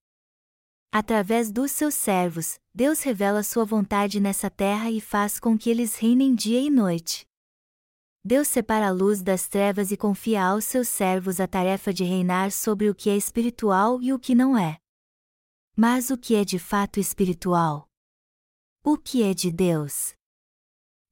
Através 0.92 1.52
dos 1.52 1.72
seus 1.72 1.94
servos, 1.94 2.60
Deus 2.74 3.04
revela 3.04 3.44
sua 3.44 3.64
vontade 3.64 4.20
nessa 4.20 4.50
terra 4.50 4.90
e 4.90 5.00
faz 5.00 5.40
com 5.40 5.56
que 5.56 5.70
eles 5.70 5.96
reinem 5.96 6.34
dia 6.34 6.60
e 6.60 6.68
noite. 6.68 7.28
Deus 8.26 8.48
separa 8.48 8.88
a 8.88 8.92
luz 8.92 9.22
das 9.22 9.48
trevas 9.48 9.92
e 9.92 9.98
confia 9.98 10.46
aos 10.46 10.66
seus 10.66 10.88
servos 10.88 11.40
a 11.40 11.48
tarefa 11.48 11.94
de 11.94 12.04
reinar 12.04 12.52
sobre 12.52 12.90
o 12.90 12.96
que 12.96 13.12
é 13.12 13.16
espiritual 13.16 14.02
e 14.02 14.12
o 14.12 14.18
que 14.18 14.34
não 14.34 14.58
é. 14.58 14.80
Mas 15.78 16.10
o 16.10 16.18
que 16.18 16.34
é 16.34 16.44
de 16.44 16.58
fato 16.58 17.00
espiritual? 17.00 17.88
O 18.84 18.98
que 18.98 19.22
é 19.22 19.36
de 19.36 19.52
Deus? 19.52 20.16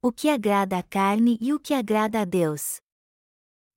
O 0.02 0.10
que 0.10 0.28
agrada 0.28 0.76
à 0.76 0.82
carne 0.82 1.38
e 1.40 1.52
o 1.52 1.60
que 1.60 1.72
agrada 1.72 2.20
a 2.20 2.24
Deus? 2.24 2.80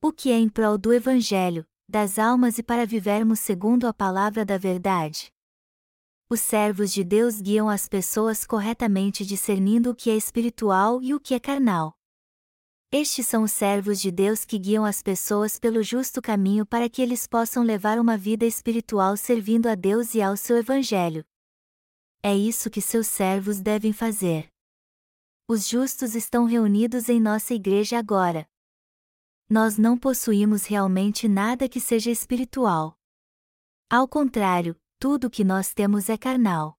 O 0.03 0.11
que 0.11 0.31
é 0.31 0.39
em 0.39 0.49
prol 0.49 0.79
do 0.79 0.91
Evangelho, 0.91 1.63
das 1.87 2.17
almas 2.17 2.57
e 2.57 2.63
para 2.63 2.87
vivermos 2.87 3.39
segundo 3.39 3.85
a 3.85 3.93
palavra 3.93 4.43
da 4.43 4.57
verdade? 4.57 5.31
Os 6.27 6.39
servos 6.39 6.91
de 6.91 7.03
Deus 7.03 7.39
guiam 7.39 7.69
as 7.69 7.87
pessoas 7.87 8.43
corretamente 8.43 9.23
discernindo 9.23 9.91
o 9.91 9.95
que 9.95 10.09
é 10.09 10.15
espiritual 10.17 11.03
e 11.03 11.13
o 11.13 11.19
que 11.19 11.35
é 11.35 11.39
carnal. 11.39 11.93
Estes 12.91 13.27
são 13.27 13.43
os 13.43 13.51
servos 13.51 14.01
de 14.01 14.11
Deus 14.11 14.43
que 14.43 14.57
guiam 14.57 14.83
as 14.83 15.03
pessoas 15.03 15.59
pelo 15.59 15.83
justo 15.83 16.19
caminho 16.19 16.65
para 16.65 16.89
que 16.89 16.99
eles 16.99 17.27
possam 17.27 17.61
levar 17.61 17.99
uma 17.99 18.17
vida 18.17 18.43
espiritual 18.43 19.15
servindo 19.15 19.67
a 19.67 19.75
Deus 19.75 20.15
e 20.15 20.21
ao 20.23 20.35
seu 20.35 20.57
Evangelho. 20.57 21.23
É 22.23 22.35
isso 22.35 22.71
que 22.71 22.81
seus 22.81 23.05
servos 23.05 23.61
devem 23.61 23.93
fazer. 23.93 24.49
Os 25.47 25.67
justos 25.67 26.15
estão 26.15 26.45
reunidos 26.45 27.07
em 27.07 27.19
nossa 27.19 27.53
igreja 27.53 27.99
agora. 27.99 28.49
Nós 29.51 29.77
não 29.77 29.97
possuímos 29.97 30.65
realmente 30.65 31.27
nada 31.27 31.67
que 31.67 31.81
seja 31.81 32.09
espiritual. 32.09 32.97
Ao 33.89 34.07
contrário, 34.07 34.77
tudo 34.97 35.29
que 35.29 35.43
nós 35.43 35.73
temos 35.73 36.07
é 36.07 36.17
carnal. 36.17 36.77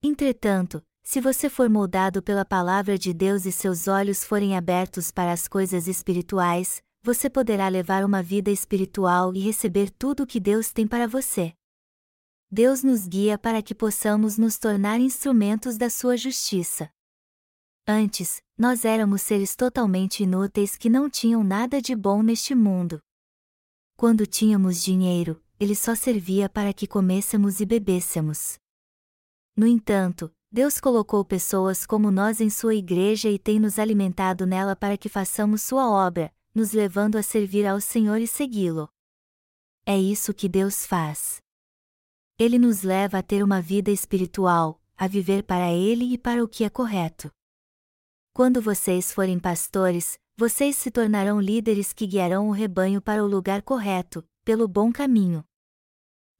Entretanto, 0.00 0.80
se 1.02 1.20
você 1.20 1.50
for 1.50 1.68
moldado 1.68 2.22
pela 2.22 2.44
palavra 2.44 2.96
de 2.96 3.12
Deus 3.12 3.46
e 3.46 3.50
seus 3.50 3.88
olhos 3.88 4.22
forem 4.22 4.56
abertos 4.56 5.10
para 5.10 5.32
as 5.32 5.48
coisas 5.48 5.88
espirituais, 5.88 6.80
você 7.02 7.28
poderá 7.28 7.66
levar 7.66 8.04
uma 8.04 8.22
vida 8.22 8.52
espiritual 8.52 9.34
e 9.34 9.40
receber 9.40 9.90
tudo 9.90 10.22
o 10.22 10.26
que 10.26 10.38
Deus 10.38 10.72
tem 10.72 10.86
para 10.86 11.08
você. 11.08 11.52
Deus 12.48 12.84
nos 12.84 13.08
guia 13.08 13.36
para 13.36 13.60
que 13.60 13.74
possamos 13.74 14.38
nos 14.38 14.56
tornar 14.56 15.00
instrumentos 15.00 15.76
da 15.76 15.90
sua 15.90 16.16
justiça. 16.16 16.92
Antes, 17.88 18.40
nós 18.62 18.84
éramos 18.84 19.22
seres 19.22 19.56
totalmente 19.56 20.22
inúteis 20.22 20.76
que 20.76 20.88
não 20.88 21.10
tinham 21.10 21.42
nada 21.42 21.82
de 21.82 21.96
bom 21.96 22.22
neste 22.22 22.54
mundo. 22.54 23.00
Quando 23.96 24.24
tínhamos 24.24 24.80
dinheiro, 24.80 25.42
ele 25.58 25.74
só 25.74 25.96
servia 25.96 26.48
para 26.48 26.72
que 26.72 26.86
comêssemos 26.86 27.58
e 27.58 27.66
bebêssemos. 27.66 28.60
No 29.56 29.66
entanto, 29.66 30.32
Deus 30.48 30.78
colocou 30.78 31.24
pessoas 31.24 31.84
como 31.84 32.08
nós 32.12 32.40
em 32.40 32.48
sua 32.48 32.76
igreja 32.76 33.28
e 33.28 33.36
tem 33.36 33.58
nos 33.58 33.80
alimentado 33.80 34.46
nela 34.46 34.76
para 34.76 34.96
que 34.96 35.08
façamos 35.08 35.60
sua 35.62 35.90
obra, 35.90 36.32
nos 36.54 36.70
levando 36.70 37.16
a 37.16 37.22
servir 37.24 37.66
ao 37.66 37.80
Senhor 37.80 38.20
e 38.20 38.28
segui-lo. 38.28 38.88
É 39.84 39.98
isso 39.98 40.32
que 40.32 40.48
Deus 40.48 40.86
faz. 40.86 41.42
Ele 42.38 42.60
nos 42.60 42.84
leva 42.84 43.18
a 43.18 43.22
ter 43.24 43.42
uma 43.42 43.60
vida 43.60 43.90
espiritual, 43.90 44.80
a 44.96 45.08
viver 45.08 45.42
para 45.42 45.72
Ele 45.72 46.14
e 46.14 46.16
para 46.16 46.44
o 46.44 46.46
que 46.46 46.62
é 46.62 46.70
correto. 46.70 47.28
Quando 48.32 48.60
vocês 48.60 49.12
forem 49.12 49.38
pastores, 49.38 50.18
vocês 50.36 50.76
se 50.76 50.90
tornarão 50.90 51.40
líderes 51.40 51.92
que 51.92 52.06
guiarão 52.06 52.48
o 52.48 52.52
rebanho 52.52 53.00
para 53.00 53.22
o 53.24 53.26
lugar 53.26 53.62
correto, 53.62 54.24
pelo 54.44 54.66
bom 54.66 54.90
caminho 54.92 55.44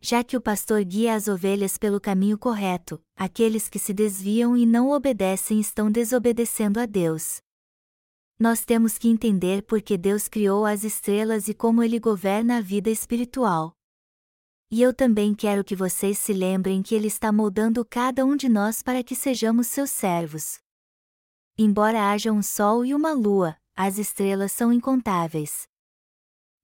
já 0.02 0.24
que 0.24 0.37
o 0.37 0.40
pastor 0.40 0.85
guia 0.85 1.14
as 1.14 1.28
ovelhas 1.28 1.78
pelo 1.78 2.00
caminho 2.00 2.37
correto, 2.37 3.00
aqueles 3.16 3.68
que 3.68 3.78
se 3.78 3.94
desviam 3.94 4.57
e 4.57 4.66
não 4.66 4.90
obedecem 4.90 5.61
estão 5.61 5.88
desobedecendo 5.92 6.81
a 6.81 6.87
Deus. 6.87 7.40
Nós 8.37 8.64
temos 8.64 8.98
que 8.98 9.09
entender 9.09 9.62
por 9.62 9.81
que 9.81 9.96
Deus 9.96 10.26
criou 10.26 10.66
as 10.66 10.83
estrelas 10.83 11.46
e 11.46 11.55
como 11.55 11.85
Ele 11.85 12.00
governa 12.00 12.59
a 12.59 12.61
vida 12.61 12.90
espiritual. 12.90 13.72
E 14.68 14.83
eu 14.83 14.92
também 14.92 15.35
quero 15.37 15.62
que 15.62 15.76
vocês 15.76 16.18
se 16.18 16.33
lembrem 16.33 16.83
que 16.83 16.96
Ele 16.96 17.07
está 17.07 17.31
moldando 17.31 17.85
cada 17.85 18.24
um 18.24 18.35
de 18.35 18.48
nós 18.48 18.83
para 18.83 19.05
que 19.05 19.14
sejamos 19.14 19.68
seus 19.68 19.90
servos. 19.90 20.62
Embora 21.59 22.11
haja 22.11 22.33
um 22.33 22.43
sol 22.43 22.85
e 22.85 22.95
uma 22.95 23.12
lua, 23.12 23.57
as 23.77 23.99
estrelas 23.99 24.53
são 24.53 24.73
incontáveis 24.73 25.67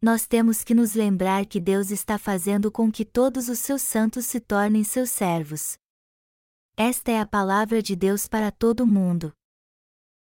nós 0.00 0.28
temos 0.28 0.62
que 0.62 0.74
nos 0.74 0.94
lembrar 0.94 1.44
que 1.44 1.58
Deus 1.58 1.90
está 1.90 2.18
fazendo 2.18 2.70
com 2.70 2.90
que 2.90 3.04
todos 3.04 3.48
os 3.48 3.58
seus 3.58 3.82
santos 3.82 4.26
se 4.26 4.38
tornem 4.38 4.84
seus 4.84 5.10
servos. 5.10 5.76
Esta 6.76 7.10
é 7.10 7.18
a 7.18 7.26
palavra 7.26 7.82
de 7.82 7.96
Deus 7.96 8.28
para 8.28 8.52
todo 8.52 8.86
mundo. 8.86 9.32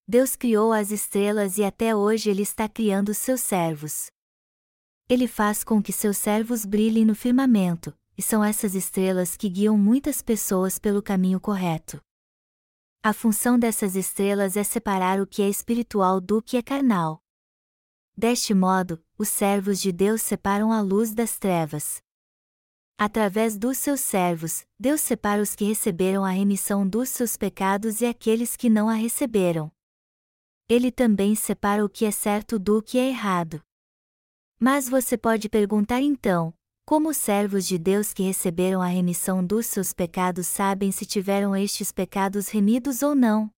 Deus 0.07 0.35
criou 0.35 0.71
as 0.71 0.91
estrelas 0.91 1.57
e 1.57 1.63
até 1.63 1.93
hoje 1.93 2.29
Ele 2.29 2.41
está 2.41 2.69
criando 2.69 3.13
seus 3.13 3.41
servos. 3.41 4.07
Ele 5.09 5.27
faz 5.27 5.61
com 5.61 5.83
que 5.83 5.91
seus 5.91 6.17
servos 6.17 6.63
brilhem 6.63 7.03
no 7.03 7.13
firmamento, 7.13 7.93
e 8.17 8.21
são 8.21 8.41
essas 8.41 8.75
estrelas 8.75 9.35
que 9.35 9.49
guiam 9.49 9.77
muitas 9.77 10.21
pessoas 10.21 10.79
pelo 10.79 11.03
caminho 11.03 11.39
correto. 11.39 11.99
A 13.05 13.13
função 13.13 13.59
dessas 13.59 13.95
estrelas 13.95 14.57
é 14.57 14.63
separar 14.63 15.21
o 15.21 15.27
que 15.27 15.43
é 15.43 15.47
espiritual 15.47 16.19
do 16.19 16.41
que 16.41 16.57
é 16.57 16.61
carnal. 16.63 17.21
Deste 18.17 18.51
modo, 18.51 18.99
os 19.15 19.29
servos 19.29 19.79
de 19.79 19.91
Deus 19.91 20.23
separam 20.23 20.71
a 20.71 20.81
luz 20.81 21.13
das 21.13 21.37
trevas. 21.37 22.01
Através 22.97 23.59
dos 23.59 23.77
seus 23.77 23.99
servos, 23.99 24.65
Deus 24.79 25.01
separa 25.01 25.39
os 25.39 25.53
que 25.53 25.65
receberam 25.65 26.25
a 26.25 26.31
remissão 26.31 26.89
dos 26.89 27.09
seus 27.09 27.37
pecados 27.37 28.01
e 28.01 28.07
aqueles 28.07 28.57
que 28.57 28.71
não 28.71 28.89
a 28.89 28.95
receberam. 28.95 29.71
Ele 30.67 30.91
também 30.91 31.35
separa 31.35 31.85
o 31.85 31.89
que 31.89 32.05
é 32.05 32.11
certo 32.11 32.57
do 32.57 32.81
que 32.81 32.97
é 32.97 33.09
errado. 33.09 33.61
Mas 34.59 34.89
você 34.89 35.15
pode 35.15 35.47
perguntar 35.47 36.01
então: 36.01 36.54
como 36.85 37.09
os 37.09 37.17
servos 37.17 37.65
de 37.65 37.79
Deus 37.79 38.13
que 38.13 38.21
receberam 38.21 38.79
a 38.79 38.85
remissão 38.85 39.43
dos 39.43 39.65
seus 39.65 39.91
pecados 39.91 40.45
sabem 40.45 40.91
se 40.91 41.03
tiveram 41.03 41.55
estes 41.55 41.91
pecados 41.91 42.49
remidos 42.49 43.01
ou 43.01 43.15
não? 43.15 43.49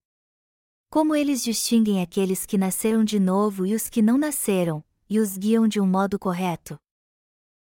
Como 0.89 1.13
eles 1.13 1.43
distinguem 1.43 2.01
aqueles 2.01 2.45
que 2.45 2.57
nasceram 2.57 3.03
de 3.03 3.19
novo 3.19 3.65
e 3.65 3.75
os 3.75 3.89
que 3.89 4.01
não 4.01 4.17
nasceram, 4.17 4.81
e 5.09 5.19
os 5.19 5.37
guiam 5.37 5.67
de 5.67 5.81
um 5.81 5.85
modo 5.85 6.17
correto? 6.17 6.77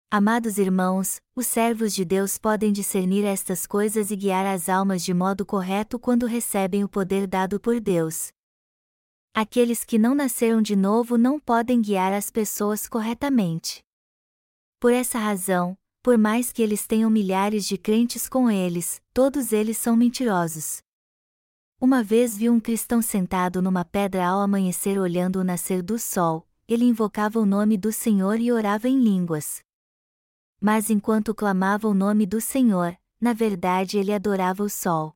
Amados 0.09 0.57
irmãos, 0.57 1.21
os 1.35 1.45
servos 1.45 1.93
de 1.93 2.03
Deus 2.03 2.39
podem 2.39 2.73
discernir 2.73 3.23
estas 3.23 3.67
coisas 3.67 4.09
e 4.09 4.15
guiar 4.15 4.47
as 4.47 4.67
almas 4.67 5.03
de 5.03 5.13
modo 5.13 5.45
correto 5.45 5.99
quando 5.99 6.25
recebem 6.25 6.83
o 6.83 6.89
poder 6.89 7.27
dado 7.27 7.59
por 7.59 7.79
Deus. 7.79 8.31
Aqueles 9.31 9.83
que 9.83 9.99
não 9.99 10.15
nasceram 10.15 10.59
de 10.59 10.75
novo 10.75 11.19
não 11.19 11.39
podem 11.39 11.79
guiar 11.79 12.11
as 12.11 12.31
pessoas 12.31 12.89
corretamente. 12.89 13.83
Por 14.81 14.91
essa 14.91 15.19
razão, 15.19 15.77
por 16.01 16.17
mais 16.17 16.51
que 16.51 16.59
eles 16.59 16.87
tenham 16.87 17.07
milhares 17.07 17.67
de 17.67 17.77
crentes 17.77 18.27
com 18.27 18.49
eles, 18.49 18.99
todos 19.13 19.51
eles 19.53 19.77
são 19.77 19.95
mentirosos. 19.95 20.81
Uma 21.79 22.01
vez 22.03 22.35
vi 22.35 22.49
um 22.49 22.59
cristão 22.59 22.99
sentado 22.99 23.61
numa 23.61 23.85
pedra 23.85 24.25
ao 24.25 24.41
amanhecer 24.41 24.97
olhando 24.97 25.35
o 25.35 25.43
nascer 25.43 25.83
do 25.83 25.99
sol, 25.99 26.47
ele 26.67 26.83
invocava 26.83 27.37
o 27.37 27.45
nome 27.45 27.77
do 27.77 27.91
Senhor 27.91 28.39
e 28.39 28.51
orava 28.51 28.89
em 28.89 28.99
línguas. 28.99 29.61
Mas 30.59 30.89
enquanto 30.89 31.35
clamava 31.35 31.87
o 31.87 31.93
nome 31.93 32.25
do 32.25 32.41
Senhor, 32.41 32.97
na 33.19 33.33
verdade 33.33 33.99
ele 33.99 34.11
adorava 34.11 34.63
o 34.63 34.69
sol. 34.69 35.15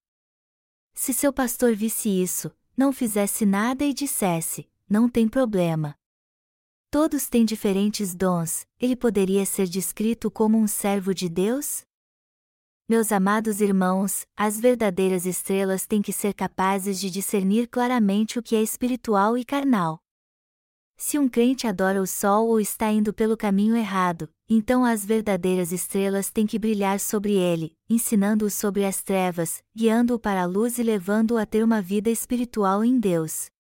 Se 0.94 1.12
seu 1.12 1.34
pastor 1.34 1.76
visse 1.76 2.08
isso, 2.08 2.52
não 2.78 2.94
fizesse 2.94 3.48
nada 3.48 3.84
e 3.84 3.96
dissesse: 3.96 4.70
Não 4.88 5.10
tem 5.10 5.28
problema. 5.28 5.98
Todos 6.98 7.28
têm 7.28 7.44
diferentes 7.44 8.16
dons, 8.16 8.66
ele 8.80 8.96
poderia 8.96 9.46
ser 9.46 9.68
descrito 9.68 10.32
como 10.32 10.58
um 10.58 10.66
servo 10.66 11.14
de 11.14 11.28
Deus? 11.28 11.84
Meus 12.88 13.12
amados 13.12 13.60
irmãos, 13.60 14.26
as 14.34 14.62
verdadeiras 14.62 15.26
estrelas 15.26 15.86
têm 15.86 16.02
que 16.02 16.14
ser 16.14 16.34
capazes 16.34 16.98
de 16.98 17.10
discernir 17.10 17.68
claramente 17.68 18.40
o 18.40 18.42
que 18.42 18.56
é 18.56 18.64
espiritual 18.64 19.38
e 19.38 19.44
carnal. 19.44 20.00
Se 20.96 21.20
um 21.20 21.28
crente 21.28 21.68
adora 21.68 22.02
o 22.02 22.08
sol 22.08 22.48
ou 22.48 22.62
está 22.62 22.90
indo 22.90 23.14
pelo 23.14 23.36
caminho 23.36 23.76
errado, 23.76 24.30
então 24.48 24.86
as 24.86 25.04
verdadeiras 25.04 25.74
estrelas 25.74 26.30
têm 26.30 26.48
que 26.48 26.58
brilhar 26.58 27.02
sobre 27.02 27.34
ele, 27.34 27.76
ensinando-o 27.90 28.50
sobre 28.50 28.86
as 28.86 29.04
trevas, 29.04 29.62
guiando-o 29.76 30.18
para 30.18 30.44
a 30.44 30.46
luz 30.46 30.78
e 30.78 30.84
levando-o 30.84 31.38
a 31.38 31.46
ter 31.46 31.62
uma 31.62 31.82
vida 31.82 32.10
espiritual 32.10 32.86
em 32.86 32.98
Deus. 32.98 33.54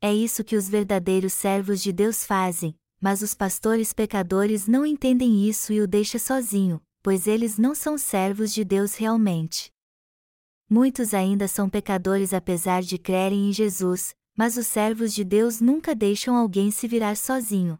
É 0.00 0.14
isso 0.14 0.44
que 0.44 0.56
os 0.56 0.68
verdadeiros 0.68 1.32
servos 1.32 1.82
de 1.82 1.92
Deus 1.92 2.24
fazem, 2.24 2.78
mas 3.00 3.20
os 3.20 3.34
pastores 3.34 3.92
pecadores 3.92 4.68
não 4.68 4.86
entendem 4.86 5.48
isso 5.48 5.72
e 5.72 5.80
o 5.80 5.88
deixam 5.88 6.20
sozinho, 6.20 6.80
pois 7.02 7.26
eles 7.26 7.58
não 7.58 7.74
são 7.74 7.98
servos 7.98 8.52
de 8.52 8.64
Deus 8.64 8.94
realmente. 8.94 9.72
Muitos 10.70 11.14
ainda 11.14 11.48
são 11.48 11.68
pecadores 11.68 12.32
apesar 12.32 12.82
de 12.82 12.98
crerem 12.98 13.48
em 13.48 13.52
Jesus, 13.52 14.14
mas 14.36 14.56
os 14.56 14.66
servos 14.66 15.12
de 15.12 15.24
Deus 15.24 15.60
nunca 15.60 15.94
deixam 15.94 16.36
alguém 16.36 16.70
se 16.70 16.86
virar 16.86 17.16
sozinho. 17.16 17.78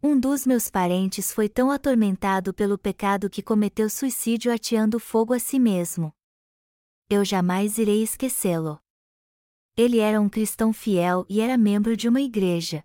Um 0.00 0.20
dos 0.20 0.46
meus 0.46 0.70
parentes 0.70 1.32
foi 1.32 1.48
tão 1.48 1.72
atormentado 1.72 2.54
pelo 2.54 2.78
pecado 2.78 3.28
que 3.28 3.42
cometeu 3.42 3.90
suicídio 3.90 4.54
ateando 4.54 5.00
fogo 5.00 5.34
a 5.34 5.40
si 5.40 5.58
mesmo. 5.58 6.12
Eu 7.10 7.24
jamais 7.24 7.78
irei 7.78 8.04
esquecê-lo. 8.04 8.78
Ele 9.78 10.00
era 10.00 10.20
um 10.20 10.28
cristão 10.28 10.72
fiel 10.72 11.24
e 11.28 11.40
era 11.40 11.56
membro 11.56 11.96
de 11.96 12.08
uma 12.08 12.20
igreja. 12.20 12.82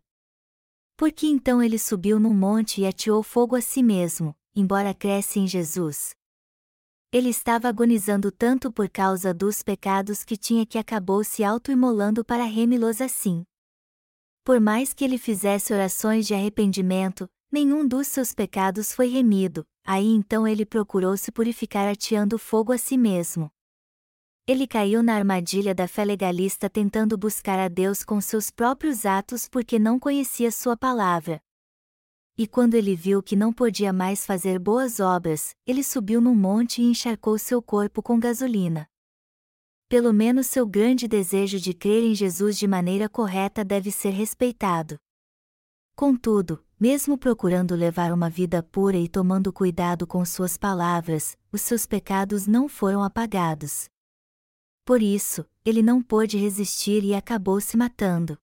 Por 0.95 1.12
que 1.12 1.25
então 1.25 1.60
ele 1.60 1.79
subiu 1.79 2.19
num 2.19 2.36
monte 2.36 2.82
e 2.82 2.86
ateou 2.86 3.23
fogo 3.23 3.56
a 3.56 3.62
si 3.62 3.82
mesmo, 3.82 4.36
embora 4.56 4.93
cresce 4.93 5.39
em 5.39 5.47
Jesus. 5.47 6.13
Ele 7.12 7.29
estava 7.29 7.67
agonizando 7.67 8.32
tanto 8.32 8.71
por 8.71 8.88
causa 8.88 9.34
dos 9.34 9.63
pecados 9.63 10.23
que 10.23 10.38
tinha 10.38 10.67
que 10.67 10.77
acabou 10.77 11.23
se 11.23 11.43
autoimolando 11.43 12.23
para 12.23 12.43
remi-los 12.43 13.01
assim. 13.01 13.43
Por 14.43 14.60
mais 14.60 14.93
que 14.93 15.03
ele 15.03 15.17
fizesse 15.17 15.73
orações 15.73 16.27
de 16.27 16.36
arrependimento, 16.36 17.27
nenhum 17.51 17.88
dos 17.88 18.06
seus 18.06 18.36
pecados 18.36 18.93
foi 18.93 19.08
remido, 19.08 19.65
aí 19.84 20.10
então 20.10 20.47
ele 20.47 20.63
procurou 20.63 21.17
se 21.17 21.32
purificar 21.32 21.88
ateando 21.88 22.38
fogo 22.38 22.71
a 22.71 22.77
si 22.77 22.99
mesmo. 22.99 23.49
Ele 24.48 24.67
caiu 24.67 25.02
na 25.02 25.15
armadilha 25.15 25.73
da 25.73 25.87
fé 25.87 26.04
legalista 26.04 26.69
tentando 26.69 27.17
buscar 27.17 27.60
a 27.60 27.67
Deus 27.67 28.04
com 28.04 28.19
seus 28.19 28.50
próprios 28.52 29.06
atos 29.06 29.48
porque 29.48 29.79
não 29.79 29.98
conhecia 29.98 30.52
sua 30.52 30.75
palavra, 30.75 31.41
e 32.35 32.48
quando 32.48 32.73
ele 32.73 32.96
viu 32.96 33.21
que 33.21 33.35
não 33.35 33.54
podia 33.54 33.94
mais 33.94 34.25
fazer 34.25 34.58
boas 34.58 35.00
obras, 35.00 35.56
ele 35.67 35.83
subiu 35.83 36.19
num 36.19 36.33
monte 36.33 36.81
e 36.81 36.85
encharcou 36.85 37.37
seu 37.37 37.62
corpo 37.62 38.02
com 38.02 38.19
gasolina. 38.19 38.87
Pelo 39.87 40.12
menos 40.12 40.48
seu 40.48 40.65
grande 40.65 41.08
desejo 41.08 41.60
de 41.60 41.73
crer 41.73 42.04
em 42.04 42.15
Jesus 42.15 42.58
de 42.58 42.67
maneira 42.67 43.08
correta 43.08 43.63
deve 43.63 43.91
ser 43.91 44.10
respeitado. 44.10 44.98
Contudo, 45.96 46.65
mesmo 46.79 47.19
procurando 47.19 47.75
levar 47.75 48.12
uma 48.12 48.31
vida 48.31 48.63
pura 48.63 48.98
e 48.98 49.08
tomando 49.08 49.54
cuidado 49.54 50.08
com 50.08 50.25
suas 50.25 50.58
palavras, 50.58 51.37
os 51.52 51.62
seus 51.62 51.85
pecados 51.85 52.48
não 52.48 52.67
foram 52.67 53.04
apagados. 53.04 53.92
Por 54.86 55.02
isso, 55.02 55.46
ele 55.63 55.81
não 55.81 56.02
pôde 56.02 56.38
resistir 56.38 57.04
e 57.04 57.13
acabou 57.13 57.62
se 57.62 57.77
matando. 57.77 58.38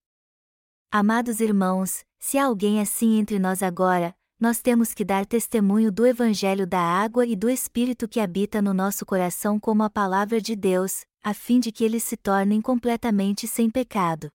Amados 0.90 1.38
irmãos, 1.40 2.04
se 2.18 2.38
há 2.38 2.46
alguém 2.46 2.80
assim 2.80 3.18
entre 3.18 3.38
nós 3.38 3.62
agora, 3.62 4.16
nós 4.40 4.62
temos 4.62 4.94
que 4.94 5.04
dar 5.04 5.26
testemunho 5.26 5.92
do 5.92 6.06
Evangelho 6.06 6.66
da 6.66 6.80
água 6.80 7.26
e 7.26 7.36
do 7.36 7.50
Espírito 7.50 8.08
que 8.08 8.18
habita 8.18 8.62
no 8.62 8.72
nosso 8.72 9.04
coração 9.04 9.60
como 9.60 9.82
a 9.82 9.90
palavra 9.90 10.40
de 10.40 10.56
Deus, 10.56 11.04
a 11.22 11.34
fim 11.34 11.60
de 11.60 11.70
que 11.70 11.84
eles 11.84 12.04
se 12.04 12.16
tornem 12.16 12.62
completamente 12.62 13.46
sem 13.46 13.68
pecado. 13.68 14.30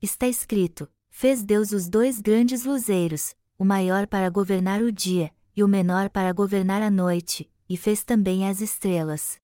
Está 0.00 0.26
escrito: 0.26 0.88
Fez 1.10 1.44
Deus 1.44 1.72
os 1.72 1.90
dois 1.90 2.22
grandes 2.22 2.64
luzeiros, 2.64 3.34
o 3.58 3.66
maior 3.66 4.06
para 4.06 4.30
governar 4.30 4.80
o 4.80 4.90
dia, 4.90 5.30
e 5.54 5.62
o 5.62 5.68
menor 5.68 6.08
para 6.08 6.32
governar 6.32 6.80
a 6.80 6.90
noite, 6.90 7.52
e 7.68 7.76
fez 7.76 8.02
também 8.02 8.48
as 8.48 8.62
estrelas. 8.62 9.41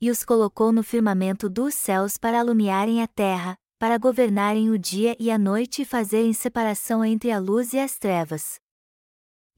E 0.00 0.10
os 0.10 0.24
colocou 0.24 0.72
no 0.72 0.82
firmamento 0.82 1.48
dos 1.48 1.74
céus 1.74 2.18
para 2.18 2.40
alumiarem 2.40 3.02
a 3.02 3.08
terra, 3.08 3.56
para 3.78 3.96
governarem 3.96 4.70
o 4.70 4.78
dia 4.78 5.16
e 5.18 5.30
a 5.30 5.38
noite 5.38 5.82
e 5.82 5.84
fazerem 5.84 6.32
separação 6.32 7.04
entre 7.04 7.30
a 7.30 7.38
luz 7.38 7.72
e 7.72 7.78
as 7.78 7.98
trevas. 7.98 8.60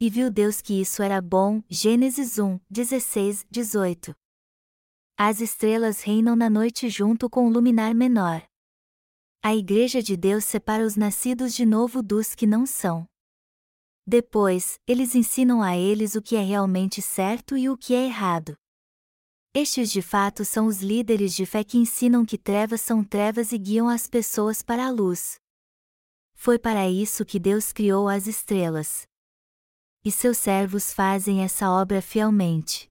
E 0.00 0.08
viu 0.08 0.30
Deus 0.30 0.60
que 0.60 0.80
isso 0.80 1.02
era 1.02 1.20
bom. 1.20 1.60
Gênesis 1.68 2.38
1, 2.38 2.60
16, 2.70 3.46
18. 3.50 4.14
As 5.16 5.40
estrelas 5.40 6.02
reinam 6.02 6.36
na 6.36 6.48
noite 6.48 6.88
junto 6.88 7.28
com 7.28 7.48
o 7.48 7.50
luminar 7.50 7.92
menor. 7.92 8.40
A 9.42 9.56
Igreja 9.56 10.00
de 10.00 10.16
Deus 10.16 10.44
separa 10.44 10.84
os 10.84 10.94
nascidos 10.94 11.52
de 11.52 11.66
novo 11.66 12.00
dos 12.00 12.36
que 12.36 12.46
não 12.46 12.64
são. 12.64 13.08
Depois, 14.06 14.78
eles 14.86 15.16
ensinam 15.16 15.62
a 15.62 15.76
eles 15.76 16.14
o 16.14 16.22
que 16.22 16.36
é 16.36 16.42
realmente 16.42 17.02
certo 17.02 17.56
e 17.56 17.68
o 17.68 17.76
que 17.76 17.92
é 17.92 18.04
errado. 18.04 18.56
Estes 19.54 19.90
de 19.90 20.02
fato 20.02 20.44
são 20.44 20.66
os 20.66 20.80
líderes 20.82 21.34
de 21.34 21.44
fé 21.44 21.64
que 21.64 21.78
ensinam 21.78 22.24
que 22.24 22.38
trevas 22.38 22.80
são 22.80 23.02
trevas 23.02 23.52
e 23.52 23.58
guiam 23.58 23.88
as 23.88 24.06
pessoas 24.06 24.62
para 24.62 24.86
a 24.86 24.90
luz. 24.90 25.40
Foi 26.34 26.58
para 26.58 26.88
isso 26.88 27.24
que 27.24 27.38
Deus 27.38 27.72
criou 27.72 28.08
as 28.08 28.26
estrelas 28.26 29.08
e 30.04 30.10
seus 30.10 30.38
servos 30.38 30.92
fazem 30.92 31.42
essa 31.42 31.70
obra 31.70 32.00
fielmente. 32.00 32.88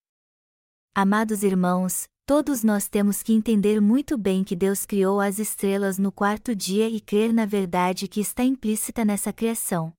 Amados 0.93 1.41
irmãos, 1.41 2.07
todos 2.27 2.63
nós 2.63 2.87
temos 2.87 3.23
que 3.23 3.33
entender 3.33 3.81
muito 3.81 4.17
bem 4.17 4.43
que 4.43 4.55
Deus 4.55 4.85
criou 4.85 5.19
as 5.19 5.39
estrelas 5.39 5.97
no 5.97 6.11
quarto 6.11 6.55
dia 6.55 6.87
e 6.87 7.01
crer 7.01 7.33
na 7.33 7.45
verdade 7.45 8.07
que 8.07 8.19
está 8.19 8.43
implícita 8.43 9.03
nessa 9.03 9.33
criação. 9.33 9.91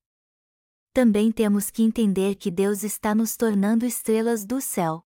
Também 0.92 1.32
temos 1.32 1.70
que 1.70 1.82
entender 1.82 2.34
que 2.36 2.50
Deus 2.50 2.84
está 2.84 3.14
nos 3.14 3.36
tornando 3.36 3.84
estrelas 3.84 4.44
do 4.44 4.60
céu. 4.60 5.02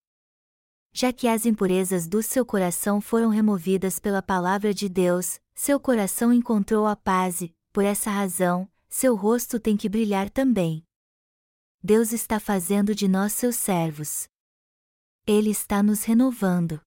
Já 0.94 1.12
que 1.12 1.26
as 1.26 1.46
impurezas 1.46 2.06
do 2.06 2.22
seu 2.22 2.44
coração 2.44 3.00
foram 3.00 3.30
removidas 3.30 3.98
pela 3.98 4.20
palavra 4.22 4.74
de 4.74 4.88
Deus, 4.88 5.40
seu 5.54 5.80
coração 5.80 6.32
encontrou 6.32 6.86
a 6.86 6.94
paz 6.94 7.40
e, 7.40 7.54
por 7.72 7.84
essa 7.84 8.10
razão, 8.10 8.70
seu 8.88 9.16
rosto 9.16 9.58
tem 9.58 9.74
que 9.74 9.88
brilhar 9.88 10.28
também. 10.28 10.84
Deus 11.82 12.12
está 12.12 12.38
fazendo 12.38 12.94
de 12.94 13.08
nós 13.08 13.32
seus 13.32 13.56
servos. 13.56 14.28
Ele 15.26 15.50
está 15.50 15.82
nos 15.82 16.04
renovando. 16.04 16.80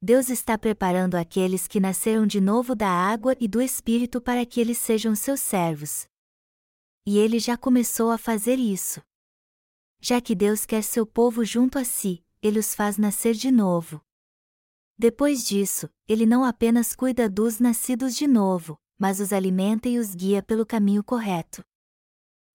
Deus 0.00 0.28
está 0.28 0.56
preparando 0.58 1.16
aqueles 1.16 1.66
que 1.66 1.80
nasceram 1.80 2.26
de 2.26 2.40
novo 2.40 2.74
da 2.74 2.88
água 2.88 3.34
e 3.40 3.48
do 3.48 3.60
Espírito 3.60 4.20
para 4.20 4.44
que 4.44 4.60
eles 4.60 4.78
sejam 4.78 5.14
seus 5.16 5.40
servos. 5.40 6.06
E 7.06 7.18
ele 7.18 7.38
já 7.38 7.56
começou 7.56 8.10
a 8.10 8.18
fazer 8.18 8.58
isso. 8.58 9.00
Já 9.98 10.20
que 10.20 10.34
Deus 10.34 10.66
quer 10.66 10.82
seu 10.82 11.06
povo 11.06 11.44
junto 11.44 11.78
a 11.78 11.84
si, 11.84 12.22
ele 12.42 12.58
os 12.58 12.74
faz 12.74 12.96
nascer 12.98 13.34
de 13.34 13.50
novo. 13.50 14.00
Depois 14.98 15.44
disso, 15.44 15.88
ele 16.08 16.26
não 16.26 16.44
apenas 16.44 16.94
cuida 16.94 17.28
dos 17.28 17.60
nascidos 17.60 18.16
de 18.16 18.26
novo, 18.26 18.78
mas 18.98 19.20
os 19.20 19.32
alimenta 19.32 19.88
e 19.88 19.98
os 19.98 20.14
guia 20.14 20.42
pelo 20.42 20.66
caminho 20.66 21.04
correto. 21.04 21.64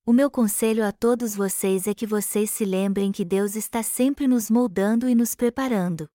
O 0.06 0.12
meu 0.12 0.30
conselho 0.30 0.86
a 0.86 0.92
todos 0.92 1.34
vocês 1.34 1.88
é 1.88 1.94
que 1.94 2.06
vocês 2.06 2.50
se 2.50 2.66
lembrem 2.66 3.12
que 3.12 3.24
Deus 3.24 3.56
está 3.56 3.82
sempre 3.82 4.28
nos 4.28 4.50
moldando 4.50 5.08
e 5.08 5.16
nos 5.16 5.34
preparando. 5.34 6.10